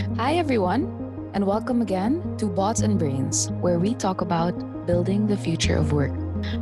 Hi, 0.00 0.34
everyone, 0.34 1.30
and 1.34 1.46
welcome 1.46 1.82
again 1.82 2.36
to 2.38 2.46
Bots 2.46 2.80
and 2.80 2.98
Brains, 2.98 3.50
where 3.60 3.78
we 3.78 3.94
talk 3.94 4.22
about 4.22 4.86
building 4.86 5.26
the 5.26 5.36
future 5.36 5.76
of 5.76 5.92
work. 5.92 6.14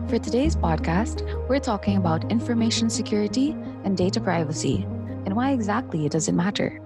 For 0.08 0.18
today's 0.18 0.56
podcast, 0.56 1.22
we're 1.48 1.60
talking 1.60 1.96
about 1.96 2.30
information 2.32 2.90
security 2.90 3.52
and 3.84 3.96
data 3.96 4.20
privacy, 4.20 4.82
and 5.24 5.36
why 5.36 5.52
exactly 5.52 6.08
does 6.08 6.26
it 6.28 6.32
matter. 6.32 6.80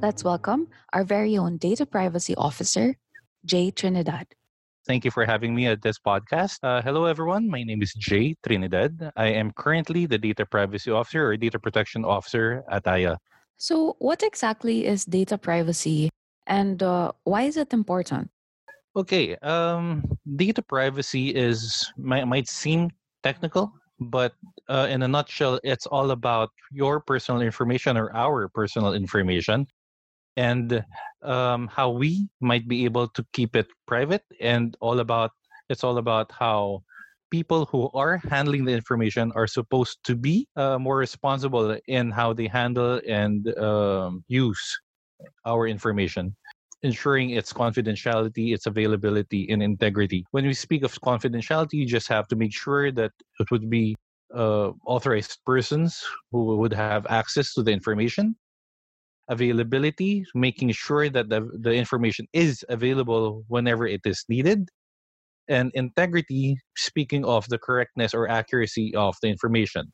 Let's 0.00 0.22
welcome 0.22 0.68
our 0.92 1.02
very 1.02 1.36
own 1.36 1.56
data 1.56 1.86
privacy 1.86 2.36
officer, 2.36 2.96
Jay 3.44 3.72
Trinidad. 3.72 4.28
Thank 4.86 5.04
you 5.04 5.10
for 5.10 5.24
having 5.24 5.54
me 5.54 5.66
at 5.66 5.82
this 5.82 5.98
podcast. 5.98 6.58
Uh, 6.62 6.82
hello, 6.82 7.06
everyone. 7.06 7.48
My 7.48 7.62
name 7.64 7.82
is 7.82 7.92
Jay 7.94 8.36
Trinidad. 8.46 9.12
I 9.16 9.26
am 9.26 9.50
currently 9.52 10.06
the 10.06 10.18
Data 10.18 10.46
Privacy 10.46 10.90
Officer 10.90 11.26
or 11.26 11.36
Data 11.36 11.58
Protection 11.58 12.04
Officer 12.04 12.62
at 12.70 12.86
Aya. 12.86 13.16
So, 13.62 13.94
what 14.00 14.24
exactly 14.24 14.86
is 14.86 15.04
data 15.04 15.38
privacy 15.38 16.10
and 16.48 16.82
uh, 16.82 17.12
why 17.22 17.42
is 17.42 17.56
it 17.56 17.72
important? 17.72 18.28
Okay, 18.96 19.36
um, 19.36 20.02
data 20.34 20.60
privacy 20.62 21.30
is 21.30 21.86
might, 21.96 22.26
might 22.26 22.48
seem 22.48 22.90
technical, 23.22 23.72
but 24.00 24.34
uh, 24.68 24.88
in 24.90 25.04
a 25.04 25.06
nutshell, 25.06 25.60
it's 25.62 25.86
all 25.86 26.10
about 26.10 26.50
your 26.72 26.98
personal 26.98 27.40
information 27.40 27.96
or 27.96 28.12
our 28.16 28.48
personal 28.48 28.94
information 28.94 29.64
and 30.36 30.84
um, 31.22 31.68
how 31.68 31.88
we 31.88 32.28
might 32.40 32.66
be 32.66 32.84
able 32.84 33.06
to 33.14 33.24
keep 33.32 33.54
it 33.54 33.68
private 33.86 34.24
and 34.40 34.76
all 34.80 34.98
about 34.98 35.30
it's 35.68 35.84
all 35.84 35.98
about 35.98 36.32
how 36.32 36.82
people 37.32 37.64
who 37.72 37.90
are 37.94 38.18
handling 38.28 38.62
the 38.66 38.72
information 38.80 39.32
are 39.34 39.46
supposed 39.46 39.96
to 40.04 40.14
be 40.14 40.46
uh, 40.54 40.78
more 40.78 40.98
responsible 40.98 41.66
in 41.88 42.10
how 42.10 42.32
they 42.32 42.46
handle 42.46 43.00
and 43.08 43.48
um, 43.58 44.22
use 44.28 44.62
our 45.46 45.66
information 45.66 46.36
ensuring 46.82 47.30
its 47.30 47.52
confidentiality 47.52 48.52
its 48.54 48.66
availability 48.66 49.48
and 49.50 49.62
integrity. 49.62 50.20
When 50.32 50.44
we 50.44 50.52
speak 50.52 50.82
of 50.82 50.92
confidentiality 51.00 51.74
you 51.80 51.86
just 51.86 52.08
have 52.08 52.26
to 52.28 52.36
make 52.36 52.52
sure 52.52 52.92
that 53.00 53.12
it 53.40 53.50
would 53.50 53.70
be 53.70 53.94
uh, 54.34 54.68
authorized 54.84 55.38
persons 55.46 56.04
who 56.32 56.56
would 56.60 56.72
have 56.72 57.06
access 57.06 57.54
to 57.54 57.62
the 57.62 57.72
information 57.72 58.36
availability, 59.28 60.24
making 60.34 60.70
sure 60.72 61.08
that 61.08 61.28
the, 61.28 61.40
the 61.66 61.72
information 61.72 62.26
is 62.32 62.64
available 62.68 63.44
whenever 63.48 63.86
it 63.86 64.02
is 64.04 64.24
needed, 64.28 64.68
and 65.48 65.70
integrity, 65.74 66.56
speaking 66.76 67.24
of 67.24 67.48
the 67.48 67.58
correctness 67.58 68.14
or 68.14 68.28
accuracy 68.28 68.94
of 68.94 69.16
the 69.22 69.28
information. 69.28 69.92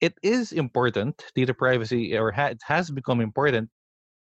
It 0.00 0.14
is 0.22 0.52
important, 0.52 1.24
data 1.34 1.54
privacy, 1.54 2.16
or 2.16 2.32
ha- 2.32 2.48
it 2.48 2.60
has 2.66 2.90
become 2.90 3.20
important 3.20 3.70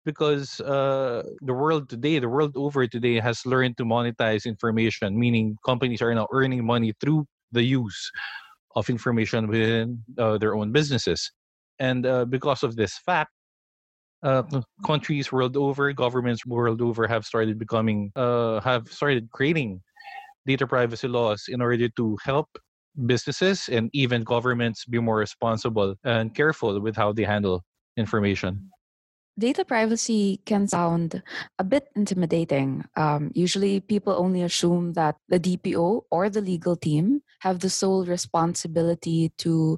because 0.05 0.61
uh, 0.61 1.23
the 1.41 1.53
world 1.53 1.89
today, 1.89 2.19
the 2.19 2.29
world 2.29 2.53
over 2.55 2.87
today, 2.87 3.19
has 3.19 3.45
learned 3.45 3.77
to 3.77 3.85
monetize 3.85 4.45
information, 4.45 5.19
meaning 5.19 5.57
companies 5.65 6.01
are 6.01 6.13
now 6.15 6.27
earning 6.31 6.65
money 6.65 6.93
through 7.01 7.25
the 7.51 7.63
use 7.63 8.11
of 8.75 8.89
information 8.89 9.47
within 9.47 10.03
uh, 10.17 10.37
their 10.37 10.55
own 10.55 10.71
businesses. 10.71 11.31
And 11.79 12.05
uh, 12.05 12.25
because 12.25 12.63
of 12.63 12.75
this 12.75 12.97
fact, 13.05 13.31
uh, 14.23 14.43
countries 14.85 15.31
world 15.31 15.57
over, 15.57 15.93
governments 15.93 16.45
world 16.45 16.81
over 16.81 17.07
have 17.07 17.25
started 17.25 17.59
becoming, 17.59 18.11
uh, 18.15 18.61
have 18.61 18.87
started 18.87 19.29
creating 19.31 19.81
data 20.47 20.65
privacy 20.65 21.07
laws 21.07 21.45
in 21.49 21.61
order 21.61 21.89
to 21.89 22.17
help 22.23 22.47
businesses 23.05 23.69
and 23.69 23.91
even 23.93 24.23
governments 24.23 24.85
be 24.85 24.97
more 24.97 25.17
responsible 25.17 25.93
and 26.03 26.33
careful 26.33 26.79
with 26.79 26.95
how 26.95 27.11
they 27.11 27.23
handle 27.23 27.63
information. 27.97 28.71
Data 29.37 29.63
privacy 29.63 30.41
can 30.47 30.67
sound 30.67 31.21
a 31.59 31.63
bit 31.63 31.89
intimidating. 31.95 32.85
Um, 32.95 33.29
usually, 33.35 33.79
people 33.79 34.17
only 34.17 34.41
assume 34.41 34.93
that 34.93 35.17
the 35.29 35.39
DPO 35.39 36.09
or 36.09 36.29
the 36.29 36.41
legal 36.41 36.75
team 36.75 37.21
have 37.41 37.59
the 37.59 37.69
sole 37.69 38.03
responsibility 38.03 39.31
to 39.37 39.77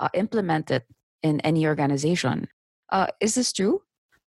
uh, 0.00 0.08
implement 0.14 0.72
it 0.72 0.82
in 1.22 1.38
any 1.42 1.64
organization. 1.64 2.48
Uh, 2.90 3.06
is 3.20 3.36
this 3.36 3.52
true? 3.52 3.82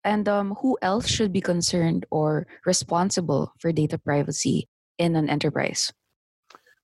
And 0.04 0.28
um, 0.28 0.56
who 0.60 0.78
else 0.82 1.08
should 1.08 1.32
be 1.32 1.42
concerned 1.42 2.06
or 2.12 2.48
responsible 2.66 3.54
for 3.60 3.72
data 3.72 3.98
privacy 3.98 4.68
in 4.98 5.16
an 5.16 5.30
enterprise? 5.30 5.94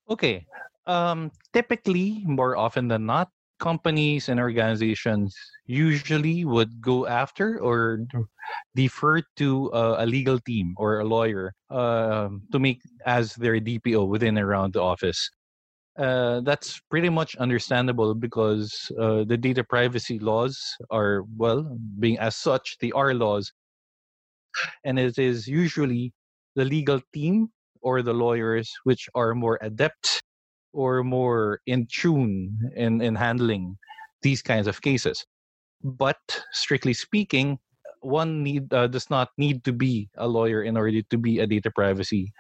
Okay. 0.10 0.46
Um, 0.86 1.32
typically, 1.54 2.22
more 2.26 2.58
often 2.58 2.88
than 2.88 3.06
not, 3.06 3.30
companies 3.60 4.28
and 4.28 4.40
organizations 4.40 5.36
usually 5.66 6.44
would 6.44 6.82
go 6.82 7.08
after 7.08 7.60
or 7.62 8.04
defer 8.76 9.22
to 9.38 9.72
a 9.74 10.06
legal 10.06 10.38
team 10.40 10.76
or 10.76 11.00
a 11.00 11.06
lawyer 11.06 11.54
uh, 11.70 12.28
to 12.52 12.60
make 12.60 12.82
as 13.06 13.36
their 13.36 13.60
DPO 13.62 14.08
within 14.08 14.38
around 14.38 14.74
the 14.74 14.82
office. 14.82 15.30
Uh, 15.98 16.42
that's 16.42 16.82
pretty 16.90 17.08
much 17.08 17.36
understandable 17.38 18.16
because 18.16 18.92
uh, 19.00 19.24
the 19.24 19.38
data 19.38 19.64
privacy 19.64 20.20
laws 20.20 20.60
are, 20.90 21.24
well, 21.38 21.78
being 22.00 22.18
as 22.20 22.36
such, 22.36 22.78
they 22.82 22.92
are 22.92 23.14
laws. 23.14 23.54
And 24.84 25.00
it 25.00 25.18
is 25.18 25.48
usually 25.48 26.12
the 26.56 26.66
legal 26.66 27.00
team 27.14 27.50
or 27.84 28.02
the 28.02 28.14
lawyers 28.14 28.72
which 28.84 29.08
are 29.14 29.36
more 29.36 29.60
adept 29.62 30.22
or 30.74 31.04
more 31.04 31.60
in 31.68 31.88
tune 31.92 32.58
in, 32.76 33.02
in 33.02 33.16
handling 33.16 33.78
these 34.22 34.42
kinds 34.42 34.68
of 34.68 34.82
cases. 34.82 35.24
But 35.84 36.18
strictly 36.52 36.94
speaking, 36.94 37.60
one 38.02 38.42
need 38.44 38.74
uh, 38.74 38.88
does 38.88 39.10
not 39.10 39.30
need 39.38 39.64
to 39.66 39.74
be 39.74 40.10
a 40.18 40.28
lawyer 40.28 40.64
in 40.64 40.76
order 40.76 41.02
to 41.02 41.18
be 41.18 41.40
a 41.40 41.48
data 41.48 41.72
privacy 41.72 42.32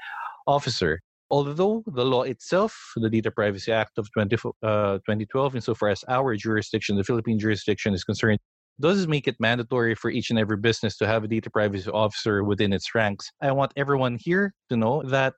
officer 0.48 1.00
although 1.34 1.84
the 1.88 2.06
law 2.06 2.22
itself, 2.22 2.94
the 2.96 3.10
Data 3.10 3.32
Privacy 3.32 3.72
Act 3.72 3.98
of 3.98 4.08
20, 4.14 4.36
uh, 4.62 5.02
2012, 5.02 5.56
insofar 5.56 5.90
as 5.90 6.04
our 6.08 6.36
jurisdiction, 6.36 6.96
the 6.96 7.04
Philippine 7.04 7.40
jurisdiction, 7.40 7.96
is 7.96 8.04
concerned, 8.04 8.40
does 8.80 9.08
make 9.08 9.28
it 9.28 9.36
mandatory 9.40 9.96
for 9.96 10.10
each 10.10 10.30
and 10.30 10.40
every 10.40 10.58
business 10.58 10.98
to 10.98 11.08
have 11.08 11.24
a 11.24 11.28
data 11.28 11.50
privacy 11.50 11.90
officer 11.90 12.44
within 12.44 12.74
its 12.74 12.94
ranks. 12.96 13.32
I 13.42 13.52
want 13.52 13.72
everyone 13.76 14.18
here 14.20 14.54
to 14.70 14.78
know 14.78 15.04
that 15.04 15.34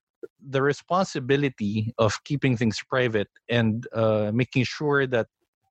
the 0.50 0.62
responsibility 0.62 1.94
of 1.98 2.14
keeping 2.24 2.58
things 2.58 2.82
private 2.90 3.28
and 3.50 3.86
uh, 3.94 4.32
making 4.34 4.64
sure 4.64 5.06
that 5.08 5.28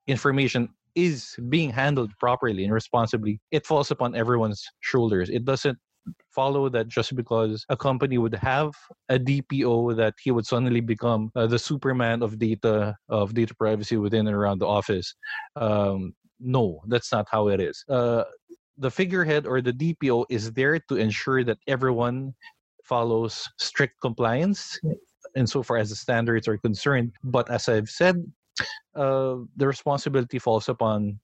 information 0.07 0.69
is 0.95 1.35
being 1.49 1.71
handled 1.71 2.13
properly 2.21 2.65
and 2.65 2.73
responsibly, 2.73 3.41
it 3.51 3.67
falls 3.67 3.91
upon 3.91 4.15
everyone's 4.15 4.65
shoulders. 4.81 5.29
It 5.29 5.45
doesn't 5.45 5.79
follow 6.31 6.69
that 6.69 6.89
just 6.89 7.17
because 7.17 7.65
a 7.69 7.77
company 7.77 8.19
would 8.19 8.35
have 8.35 8.73
a 9.09 9.19
DPO 9.19 9.97
that 9.97 10.15
he 10.23 10.31
would 10.31 10.47
suddenly 10.47 10.81
become 10.81 11.31
uh, 11.35 11.47
the 11.47 11.59
Superman 11.59 12.23
of 12.23 12.39
data 12.39 12.95
of 13.09 13.35
data 13.35 13.55
privacy 13.55 13.97
within 13.97 14.27
and 14.27 14.37
around 14.37 14.61
the 14.61 14.67
office. 14.67 15.15
Um, 15.57 16.15
no, 16.41 16.81
that's 16.87 17.13
not 17.13 17.27
how 17.31 17.49
it 17.49 17.61
is. 17.61 17.85
Uh, 17.89 18.25
the 18.79 18.91
figurehead 18.91 19.47
or 19.47 19.61
the 19.61 19.73
DPO 19.73 20.27
is 20.31 20.53
there 20.53 20.79
to 20.89 20.97
ensure 20.97 21.45
that 21.45 21.59
everyone 21.69 22.35
follows 22.85 23.49
strict 23.59 23.95
compliance 24.01 24.79
insofar 25.37 25.79
as 25.79 25.91
the 25.91 25.97
standards 25.97 26.49
are 26.49 26.59
concerned. 26.59 27.13
But 27.23 27.51
as 27.51 27.69
I've 27.69 27.89
said, 27.89 28.17
uh, 28.95 29.37
the 29.57 29.67
responsibility 29.67 30.39
falls 30.39 30.69
upon 30.69 31.19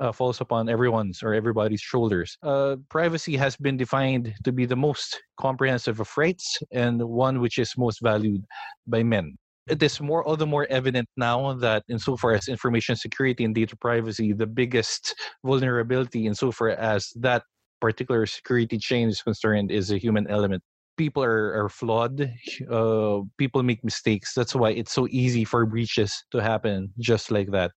uh, 0.00 0.10
falls 0.10 0.40
upon 0.40 0.68
everyone's 0.68 1.22
or 1.22 1.34
everybody's 1.34 1.80
shoulders. 1.80 2.36
Uh, 2.42 2.76
privacy 2.88 3.36
has 3.36 3.56
been 3.56 3.76
defined 3.76 4.34
to 4.42 4.50
be 4.50 4.66
the 4.66 4.74
most 4.74 5.22
comprehensive 5.38 6.00
of 6.00 6.10
rights 6.16 6.58
and 6.72 7.00
one 7.00 7.40
which 7.40 7.58
is 7.58 7.78
most 7.78 8.00
valued 8.02 8.44
by 8.88 9.04
men. 9.04 9.36
It 9.66 9.82
is 9.82 10.00
more 10.00 10.22
all 10.24 10.36
the 10.36 10.46
more 10.46 10.66
evident 10.68 11.08
now 11.16 11.54
that 11.54 11.84
insofar 11.88 12.32
as 12.34 12.48
information 12.48 12.96
security 12.96 13.44
and 13.44 13.54
data 13.54 13.76
privacy, 13.76 14.32
the 14.32 14.46
biggest 14.46 15.14
vulnerability 15.44 16.26
insofar 16.26 16.70
as 16.70 17.10
that 17.20 17.44
particular 17.80 18.26
security 18.26 18.78
chain 18.78 19.08
is 19.08 19.22
concerned 19.22 19.70
is 19.70 19.90
a 19.90 19.98
human 19.98 20.26
element. 20.28 20.62
People 20.96 21.24
are, 21.24 21.64
are 21.64 21.68
flawed 21.68 22.30
uh, 22.70 23.20
people 23.38 23.62
make 23.62 23.82
mistakes. 23.82 24.32
That's 24.34 24.54
why 24.54 24.70
it's 24.70 24.92
so 24.92 25.08
easy 25.10 25.44
for 25.44 25.66
breaches 25.66 26.12
to 26.32 26.38
happen 26.38 26.92
just 27.00 27.30
like 27.30 27.50
that. 27.52 27.72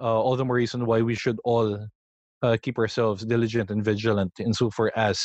Uh, 0.00 0.20
all 0.22 0.36
the 0.36 0.44
more 0.44 0.56
reason 0.56 0.86
why 0.86 1.02
we 1.02 1.14
should 1.14 1.38
all 1.44 1.78
uh, 2.42 2.56
keep 2.62 2.78
ourselves 2.78 3.24
diligent 3.24 3.70
and 3.70 3.84
vigilant 3.84 4.32
insofar 4.38 4.92
as 4.96 5.22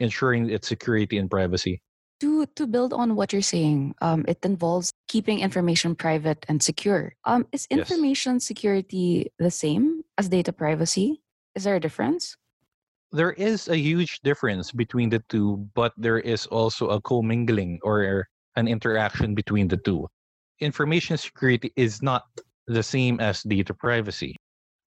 ensuring 0.00 0.50
its 0.50 0.68
security 0.68 1.18
and 1.18 1.30
privacy. 1.30 1.80
To, 2.20 2.46
to 2.46 2.66
build 2.66 2.92
on 2.92 3.14
what 3.14 3.32
you're 3.32 3.42
saying, 3.42 3.94
um, 4.00 4.24
it 4.26 4.38
involves 4.42 4.92
keeping 5.06 5.38
information 5.38 5.94
private 5.94 6.44
and 6.48 6.60
secure. 6.60 7.14
Um, 7.24 7.46
is 7.52 7.66
information 7.70 8.34
yes. 8.34 8.44
security 8.44 9.30
the 9.38 9.52
same 9.52 10.02
as 10.18 10.28
data 10.28 10.52
privacy? 10.52 11.22
Is 11.54 11.62
there 11.62 11.76
a 11.76 11.80
difference? 11.80 12.36
There 13.12 13.32
is 13.32 13.68
a 13.68 13.76
huge 13.76 14.20
difference 14.20 14.72
between 14.72 15.10
the 15.10 15.22
two, 15.28 15.68
but 15.74 15.92
there 15.96 16.18
is 16.18 16.46
also 16.46 16.90
a 16.90 17.00
commingling 17.00 17.78
or 17.82 18.26
an 18.56 18.66
interaction 18.68 19.34
between 19.34 19.68
the 19.68 19.78
two. 19.78 20.08
Information 20.60 21.16
security 21.16 21.72
is 21.76 22.02
not 22.02 22.24
the 22.66 22.82
same 22.82 23.20
as 23.20 23.42
data 23.42 23.72
privacy. 23.72 24.36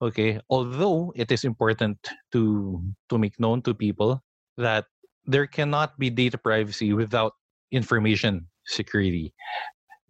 Okay, 0.01 0.39
although 0.49 1.13
it 1.15 1.31
is 1.31 1.45
important 1.45 1.97
to 2.33 2.81
to 3.09 3.17
make 3.17 3.39
known 3.39 3.61
to 3.61 3.73
people 3.73 4.21
that 4.57 4.85
there 5.25 5.47
cannot 5.47 5.97
be 5.99 6.09
data 6.09 6.37
privacy 6.37 6.93
without 6.93 7.33
information 7.71 8.47
security. 8.65 9.33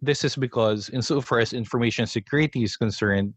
This 0.00 0.24
is 0.24 0.36
because, 0.36 0.88
insofar 0.90 1.38
as 1.38 1.52
information 1.52 2.06
security 2.06 2.64
is 2.64 2.76
concerned, 2.76 3.34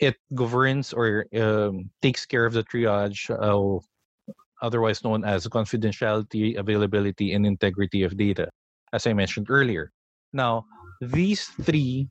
it 0.00 0.16
governs 0.34 0.92
or 0.92 1.26
um, 1.36 1.90
takes 2.02 2.24
care 2.24 2.46
of 2.46 2.52
the 2.52 2.64
triage, 2.64 3.28
uh, 3.30 3.80
otherwise 4.62 5.04
known 5.04 5.24
as 5.24 5.46
confidentiality, 5.46 6.56
availability, 6.56 7.32
and 7.32 7.46
integrity 7.46 8.02
of 8.02 8.16
data, 8.16 8.48
as 8.92 9.06
I 9.06 9.12
mentioned 9.12 9.48
earlier. 9.50 9.92
Now, 10.32 10.64
these 11.00 11.44
three 11.62 12.08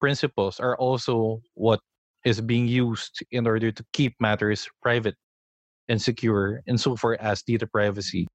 principles 0.00 0.60
are 0.60 0.76
also 0.76 1.42
what 1.54 1.80
is 2.24 2.40
being 2.40 2.68
used 2.68 3.24
in 3.32 3.46
order 3.46 3.72
to 3.72 3.84
keep 3.92 4.14
matters 4.20 4.68
private 4.80 5.16
and 5.88 6.00
secure 6.00 6.62
insofar 6.66 7.16
as 7.20 7.42
data 7.42 7.66
privacy 7.66 8.28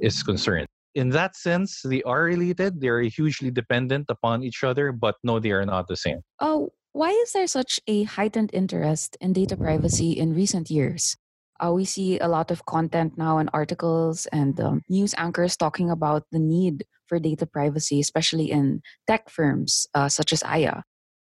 is 0.00 0.22
concerned 0.22 0.68
in 0.94 1.10
that 1.10 1.36
sense, 1.36 1.82
they 1.82 2.02
are 2.04 2.22
related. 2.22 2.80
They 2.80 2.88
are 2.88 3.02
hugely 3.02 3.50
dependent 3.50 4.06
upon 4.08 4.42
each 4.42 4.62
other, 4.62 4.92
but 4.92 5.16
no, 5.22 5.38
they 5.38 5.50
are 5.50 5.66
not 5.66 5.88
the 5.88 5.96
same. 5.96 6.22
Oh, 6.40 6.70
why 6.92 7.10
is 7.10 7.32
there 7.32 7.46
such 7.46 7.80
a 7.86 8.04
heightened 8.04 8.50
interest 8.52 9.16
in 9.20 9.32
data 9.32 9.56
privacy 9.56 10.12
in 10.12 10.34
recent 10.34 10.70
years? 10.70 11.16
Uh, 11.58 11.72
we 11.72 11.84
see 11.84 12.18
a 12.18 12.28
lot 12.28 12.50
of 12.50 12.66
content 12.66 13.18
now 13.18 13.38
and 13.38 13.50
articles 13.52 14.26
and 14.26 14.58
um, 14.60 14.82
news 14.88 15.14
anchors 15.18 15.56
talking 15.56 15.90
about 15.90 16.24
the 16.30 16.38
need 16.38 16.84
for 17.06 17.18
data 17.18 17.46
privacy, 17.46 18.00
especially 18.00 18.50
in 18.50 18.80
tech 19.06 19.28
firms 19.28 19.86
uh, 19.94 20.08
such 20.08 20.32
as 20.32 20.42
Aya. 20.42 20.82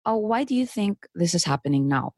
Uh, 0.06 0.14
why 0.14 0.44
do 0.44 0.54
you 0.54 0.66
think 0.66 1.06
this 1.14 1.34
is 1.34 1.44
happening 1.44 1.88
now? 1.88 2.12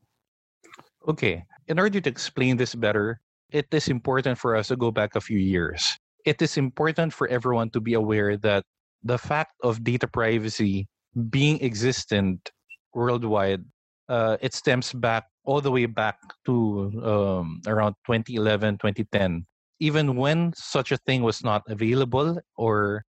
Okay, 1.09 1.45
in 1.69 1.79
order 1.79 2.01
to 2.01 2.11
explain 2.11 2.57
this 2.57 2.75
better, 2.75 3.21
it 3.51 3.67
is 3.73 3.89
important 3.89 4.39
for 4.39 4.55
us 4.55 4.69
to 4.69 4.77
go 4.77 4.91
back 4.91 5.17
a 5.17 5.21
few 5.21 5.39
years 5.39 5.99
it 6.25 6.43
is 6.43 6.57
important 6.57 7.13
for 7.13 7.29
everyone 7.29 7.71
to 7.71 7.81
be 7.81 7.95
aware 7.95 8.37
that 8.39 8.65
the 9.03 9.19
fact 9.19 9.55
of 9.63 9.83
data 9.83 10.07
privacy 10.07 10.87
being 11.31 11.63
existent 11.63 12.51
worldwide, 12.95 13.65
uh, 14.09 14.37
it 14.41 14.55
stems 14.55 14.93
back 14.93 15.25
all 15.45 15.61
the 15.61 15.71
way 15.71 15.87
back 15.87 16.17
to 16.45 16.91
um, 17.05 17.61
around 17.67 17.95
2011, 18.07 18.75
2010. 18.79 19.47
Even 19.81 20.17
when 20.17 20.53
such 20.55 20.93
a 20.93 20.99
thing 20.99 21.23
was 21.23 21.43
not 21.43 21.63
available 21.69 22.39
or 22.57 23.03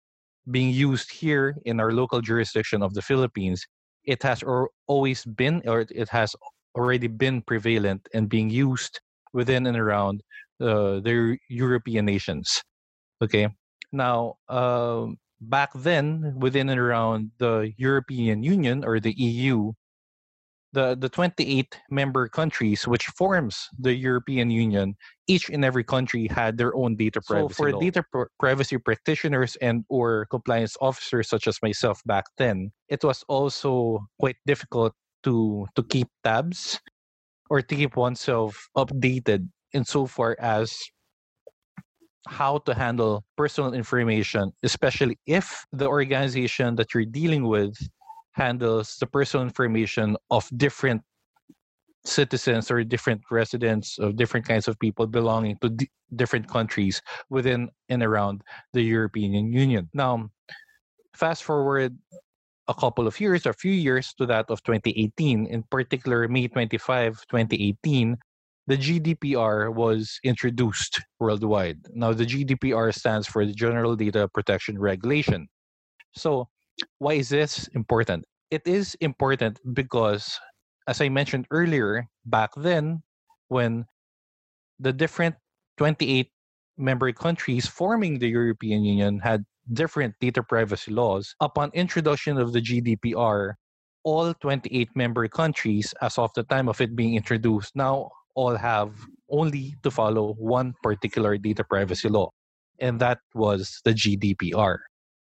being 0.49 0.69
used 0.69 1.11
here 1.11 1.55
in 1.65 1.79
our 1.79 1.91
local 1.91 2.21
jurisdiction 2.21 2.81
of 2.81 2.93
the 2.93 3.01
Philippines, 3.01 3.65
it 4.05 4.23
has 4.23 4.41
or 4.41 4.69
always 4.87 5.25
been 5.25 5.61
or 5.67 5.81
it 5.81 6.09
has 6.09 6.35
already 6.75 7.07
been 7.07 7.41
prevalent 7.41 8.07
and 8.13 8.29
being 8.29 8.49
used 8.49 8.99
within 9.33 9.67
and 9.67 9.77
around 9.77 10.21
uh, 10.61 10.99
the 11.01 11.37
European 11.49 12.05
nations. 12.05 12.61
Okay. 13.21 13.47
Now, 13.91 14.35
uh, 14.49 15.07
back 15.41 15.71
then, 15.75 16.35
within 16.37 16.69
and 16.69 16.79
around 16.79 17.31
the 17.37 17.73
European 17.77 18.43
Union 18.43 18.83
or 18.83 18.99
the 18.99 19.13
EU, 19.13 19.73
the, 20.73 20.95
the 20.95 21.09
28 21.09 21.79
member 21.89 22.29
countries 22.29 22.87
which 22.87 23.05
forms 23.07 23.67
the 23.77 23.93
European 23.93 24.49
Union, 24.49 24.95
each 25.27 25.49
and 25.49 25.65
every 25.65 25.83
country 25.83 26.27
had 26.27 26.57
their 26.57 26.73
own 26.75 26.95
data 26.95 27.21
privacy. 27.21 27.53
So 27.53 27.63
for 27.63 27.71
law. 27.73 27.79
data 27.79 28.03
pr- 28.11 28.31
privacy 28.39 28.77
practitioners 28.77 29.57
and 29.57 29.83
or 29.89 30.27
compliance 30.31 30.77
officers 30.79 31.27
such 31.27 31.47
as 31.47 31.59
myself 31.61 32.01
back 32.05 32.25
then, 32.37 32.71
it 32.87 33.03
was 33.03 33.23
also 33.27 33.99
quite 34.19 34.37
difficult 34.45 34.93
to 35.23 35.67
to 35.75 35.83
keep 35.83 36.07
tabs 36.23 36.79
or 37.49 37.61
to 37.61 37.75
keep 37.75 37.97
oneself 37.97 38.69
updated 38.77 39.49
insofar 39.73 40.37
as 40.39 40.71
how 42.27 42.59
to 42.59 42.73
handle 42.73 43.23
personal 43.37 43.73
information, 43.73 44.51
especially 44.63 45.17
if 45.25 45.65
the 45.71 45.87
organization 45.87 46.75
that 46.75 46.93
you're 46.93 47.05
dealing 47.05 47.47
with 47.47 47.75
handles 48.33 48.97
the 48.99 49.07
personal 49.07 49.45
information 49.45 50.15
of 50.29 50.47
different 50.55 51.01
citizens 52.05 52.71
or 52.71 52.83
different 52.83 53.21
residents 53.29 53.99
of 53.99 54.15
different 54.15 54.45
kinds 54.45 54.67
of 54.67 54.79
people 54.79 55.05
belonging 55.05 55.57
to 55.61 55.69
d- 55.69 55.89
different 56.15 56.47
countries 56.47 57.01
within 57.29 57.69
and 57.89 58.01
around 58.01 58.41
the 58.73 58.81
European 58.81 59.53
Union. 59.53 59.89
Now, 59.93 60.29
fast 61.13 61.43
forward 61.43 61.97
a 62.67 62.73
couple 62.73 63.07
of 63.07 63.19
years, 63.19 63.45
a 63.45 63.53
few 63.53 63.71
years 63.71 64.13
to 64.17 64.25
that 64.27 64.49
of 64.49 64.63
2018, 64.63 65.45
in 65.45 65.63
particular, 65.63 66.27
May 66.27 66.47
25, 66.47 67.27
2018, 67.27 68.17
the 68.71 68.77
GDPR 68.77 69.75
was 69.75 70.17
introduced 70.23 71.01
worldwide. 71.19 71.79
Now, 71.93 72.13
the 72.13 72.25
GDPR 72.25 72.95
stands 72.95 73.27
for 73.27 73.45
the 73.45 73.51
General 73.51 73.97
Data 73.97 74.29
Protection 74.33 74.79
Regulation. 74.79 75.49
So, 76.15 76.47
why 76.99 77.15
is 77.19 77.27
this 77.27 77.67
important? 77.75 78.23
It 78.49 78.61
is 78.63 78.95
important 79.01 79.59
because, 79.73 80.39
as 80.87 81.01
I 81.01 81.09
mentioned 81.09 81.47
earlier, 81.51 82.07
back 82.25 82.51
then, 82.55 83.03
when 83.49 83.83
the 84.79 84.93
different 84.93 85.35
28 85.75 86.31
member 86.77 87.11
countries 87.11 87.67
forming 87.67 88.19
the 88.19 88.29
European 88.29 88.85
Union 88.85 89.19
had 89.19 89.43
different 89.73 90.15
data 90.21 90.43
privacy 90.43 90.93
laws, 90.95 91.35
upon 91.41 91.71
introduction 91.73 92.37
of 92.37 92.53
the 92.53 92.61
GDPR, 92.61 93.55
all 94.05 94.33
28 94.33 94.95
member 94.95 95.27
countries, 95.27 95.93
as 96.01 96.17
of 96.17 96.31
the 96.35 96.43
time 96.43 96.69
of 96.69 96.79
it 96.79 96.95
being 96.95 97.15
introduced, 97.15 97.75
now 97.75 98.09
all 98.35 98.55
have 98.55 98.91
only 99.29 99.75
to 99.83 99.91
follow 99.91 100.33
one 100.33 100.73
particular 100.83 101.37
data 101.37 101.63
privacy 101.63 102.09
law, 102.09 102.29
and 102.79 102.99
that 102.99 103.19
was 103.33 103.79
the 103.85 103.93
GDPR. 103.93 104.77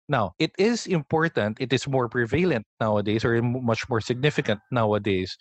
Now, 0.08 0.32
it 0.38 0.52
is 0.58 0.86
important, 0.86 1.58
it 1.60 1.72
is 1.72 1.86
more 1.86 2.08
prevalent 2.08 2.66
nowadays, 2.80 3.24
or 3.24 3.40
much 3.40 3.88
more 3.88 4.00
significant 4.00 4.60
nowadays, 4.70 5.36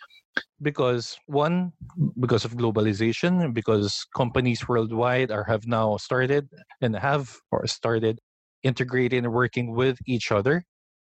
because 0.61 1.17
one, 1.25 1.73
because 2.19 2.45
of 2.45 2.55
globalization, 2.55 3.53
because 3.53 4.05
companies 4.15 4.67
worldwide 4.67 5.31
are 5.31 5.43
have 5.43 5.67
now 5.67 5.97
started 5.97 6.47
and 6.79 6.95
have 6.95 7.35
or 7.51 7.65
started 7.67 8.19
integrating 8.63 9.25
and 9.25 9.33
working 9.33 9.75
with 9.75 9.97
each 10.05 10.31
other. 10.31 10.63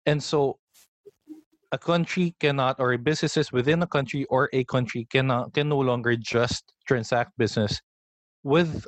And 0.05 0.23
so 0.23 0.57
a 1.71 1.77
country 1.77 2.35
cannot 2.39 2.75
or 2.79 2.97
businesses 2.97 3.51
within 3.51 3.81
a 3.81 3.87
country 3.87 4.25
or 4.25 4.49
a 4.53 4.63
country 4.65 5.07
cannot 5.09 5.53
can 5.53 5.69
no 5.69 5.79
longer 5.79 6.15
just 6.15 6.73
transact 6.87 7.31
business 7.37 7.79
with 8.43 8.85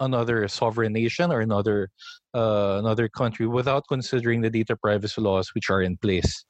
another 0.00 0.48
sovereign 0.48 0.92
nation 0.92 1.30
or 1.30 1.40
another 1.40 1.90
uh, 2.34 2.76
another 2.78 3.08
country 3.08 3.46
without 3.46 3.84
considering 3.88 4.40
the 4.40 4.50
data 4.50 4.76
privacy 4.76 5.20
laws 5.20 5.54
which 5.54 5.68
are 5.68 5.82
in 5.82 5.96
place. 5.98 6.44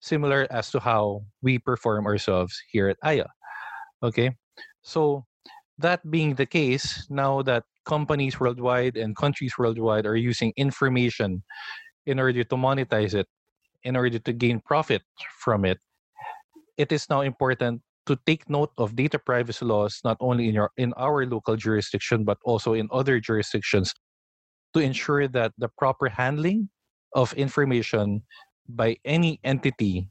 Similar 0.00 0.46
as 0.50 0.70
to 0.70 0.80
how 0.80 1.22
we 1.42 1.58
perform 1.58 2.06
ourselves 2.06 2.60
here 2.70 2.88
at 2.88 2.96
aya. 3.02 3.26
Okay? 4.02 4.34
So 4.82 5.24
that 5.78 6.08
being 6.10 6.34
the 6.34 6.46
case 6.46 7.06
now 7.08 7.42
that 7.42 7.64
companies 7.84 8.38
worldwide 8.38 8.96
and 8.96 9.16
countries 9.16 9.54
worldwide 9.58 10.06
are 10.06 10.16
using 10.16 10.52
information 10.56 11.42
in 12.06 12.18
order 12.18 12.42
to 12.42 12.56
monetize 12.56 13.14
it 13.14 13.26
in 13.84 13.96
order 13.96 14.18
to 14.18 14.32
gain 14.32 14.60
profit 14.60 15.02
from 15.38 15.64
it, 15.64 15.78
it 16.76 16.92
is 16.92 17.08
now 17.10 17.20
important 17.20 17.82
to 18.06 18.18
take 18.26 18.48
note 18.50 18.72
of 18.78 18.96
data 18.96 19.18
privacy 19.18 19.64
laws 19.64 20.00
not 20.04 20.16
only 20.20 20.48
in 20.48 20.54
your 20.54 20.70
in 20.76 20.92
our 20.94 21.24
local 21.26 21.56
jurisdiction 21.56 22.24
but 22.24 22.38
also 22.44 22.74
in 22.74 22.88
other 22.90 23.20
jurisdictions 23.20 23.94
to 24.74 24.80
ensure 24.80 25.28
that 25.28 25.52
the 25.58 25.68
proper 25.78 26.08
handling 26.08 26.68
of 27.14 27.32
information 27.34 28.22
by 28.68 28.96
any 29.04 29.38
entity 29.44 30.08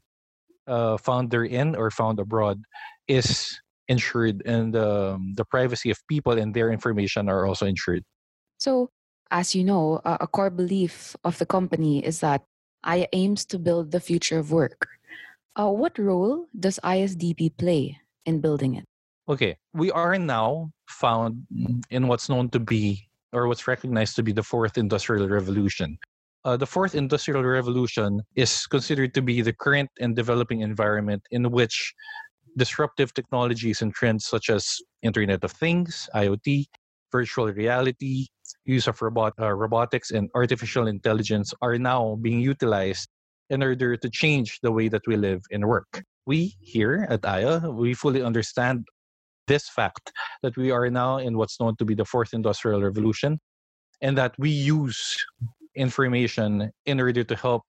uh, 0.66 0.96
found 0.96 1.30
therein 1.30 1.74
or 1.74 1.90
found 1.90 2.18
abroad 2.20 2.62
is 3.08 3.58
ensured 3.88 4.40
and 4.46 4.76
um, 4.76 5.34
the 5.36 5.44
privacy 5.44 5.90
of 5.90 5.98
people 6.08 6.32
and 6.32 6.54
their 6.54 6.70
information 6.70 7.28
are 7.28 7.44
also 7.44 7.66
ensured. 7.66 8.04
So 8.58 8.90
as 9.30 9.54
you 9.54 9.64
know 9.64 10.00
a 10.04 10.26
core 10.26 10.50
belief 10.50 11.16
of 11.24 11.38
the 11.38 11.46
company 11.46 12.04
is 12.04 12.20
that 12.20 12.42
Aya 12.84 13.06
aims 13.12 13.44
to 13.46 13.58
build 13.58 13.90
the 13.90 14.00
future 14.00 14.38
of 14.38 14.50
work. 14.50 14.88
Uh, 15.54 15.70
what 15.70 15.98
role 15.98 16.46
does 16.58 16.80
ISDP 16.82 17.56
play 17.56 17.98
in 18.26 18.40
building 18.40 18.74
it? 18.76 18.84
Okay, 19.28 19.56
we 19.72 19.90
are 19.92 20.18
now 20.18 20.72
found 20.88 21.46
in 21.90 22.08
what's 22.08 22.28
known 22.28 22.48
to 22.50 22.58
be, 22.58 23.08
or 23.32 23.46
what's 23.46 23.68
recognized 23.68 24.16
to 24.16 24.22
be, 24.22 24.32
the 24.32 24.42
fourth 24.42 24.78
industrial 24.78 25.28
revolution. 25.28 25.98
Uh, 26.44 26.56
the 26.56 26.66
fourth 26.66 26.96
industrial 26.96 27.44
revolution 27.44 28.20
is 28.34 28.66
considered 28.66 29.14
to 29.14 29.22
be 29.22 29.42
the 29.42 29.52
current 29.52 29.88
and 30.00 30.16
developing 30.16 30.60
environment 30.60 31.22
in 31.30 31.48
which 31.50 31.94
disruptive 32.56 33.14
technologies 33.14 33.80
and 33.80 33.94
trends 33.94 34.26
such 34.26 34.50
as 34.50 34.78
Internet 35.02 35.44
of 35.44 35.52
Things, 35.52 36.08
IoT, 36.14 36.66
virtual 37.12 37.52
reality, 37.52 38.26
use 38.64 38.88
of 38.88 39.00
robot, 39.02 39.34
uh, 39.40 39.52
robotics 39.52 40.10
and 40.10 40.30
artificial 40.34 40.86
intelligence 40.88 41.52
are 41.60 41.78
now 41.78 42.16
being 42.22 42.40
utilized 42.40 43.08
in 43.50 43.62
order 43.62 43.96
to 43.96 44.08
change 44.10 44.58
the 44.62 44.72
way 44.72 44.88
that 44.88 45.02
we 45.06 45.16
live 45.16 45.42
and 45.52 45.66
work. 45.66 46.02
We 46.26 46.56
here 46.60 47.06
at 47.10 47.24
Aya, 47.24 47.70
we 47.70 47.94
fully 47.94 48.22
understand 48.22 48.86
this 49.46 49.68
fact 49.68 50.12
that 50.42 50.56
we 50.56 50.70
are 50.70 50.88
now 50.88 51.18
in 51.18 51.36
what's 51.36 51.60
known 51.60 51.76
to 51.76 51.84
be 51.84 51.94
the 51.94 52.04
fourth 52.04 52.32
industrial 52.32 52.80
revolution 52.82 53.38
and 54.00 54.16
that 54.16 54.34
we 54.38 54.50
use 54.50 55.14
information 55.74 56.70
in 56.86 57.00
order 57.00 57.24
to 57.24 57.36
help 57.36 57.62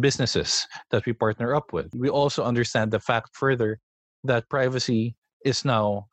businesses 0.00 0.66
that 0.90 1.06
we 1.06 1.12
partner 1.12 1.54
up 1.54 1.72
with. 1.72 1.88
We 1.94 2.08
also 2.08 2.44
understand 2.44 2.90
the 2.90 3.00
fact 3.00 3.30
further 3.34 3.78
that 4.24 4.48
privacy 4.48 5.14
is 5.44 5.64
now 5.64 6.06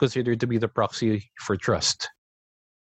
considered 0.00 0.40
to 0.40 0.48
be 0.48 0.58
the 0.58 0.66
proxy 0.66 1.30
for 1.44 1.56
trust. 1.56 2.08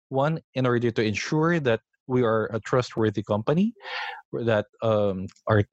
One, 0.09 0.41
in 0.55 0.65
order 0.65 0.91
to 0.91 1.03
ensure 1.03 1.61
that 1.61 1.81
we 2.07 2.23
are 2.23 2.47
a 2.55 2.61
trustworthy 2.61 3.23
company, 3.23 3.75
that 4.33 4.67
um, 4.81 5.27
our 5.51 5.65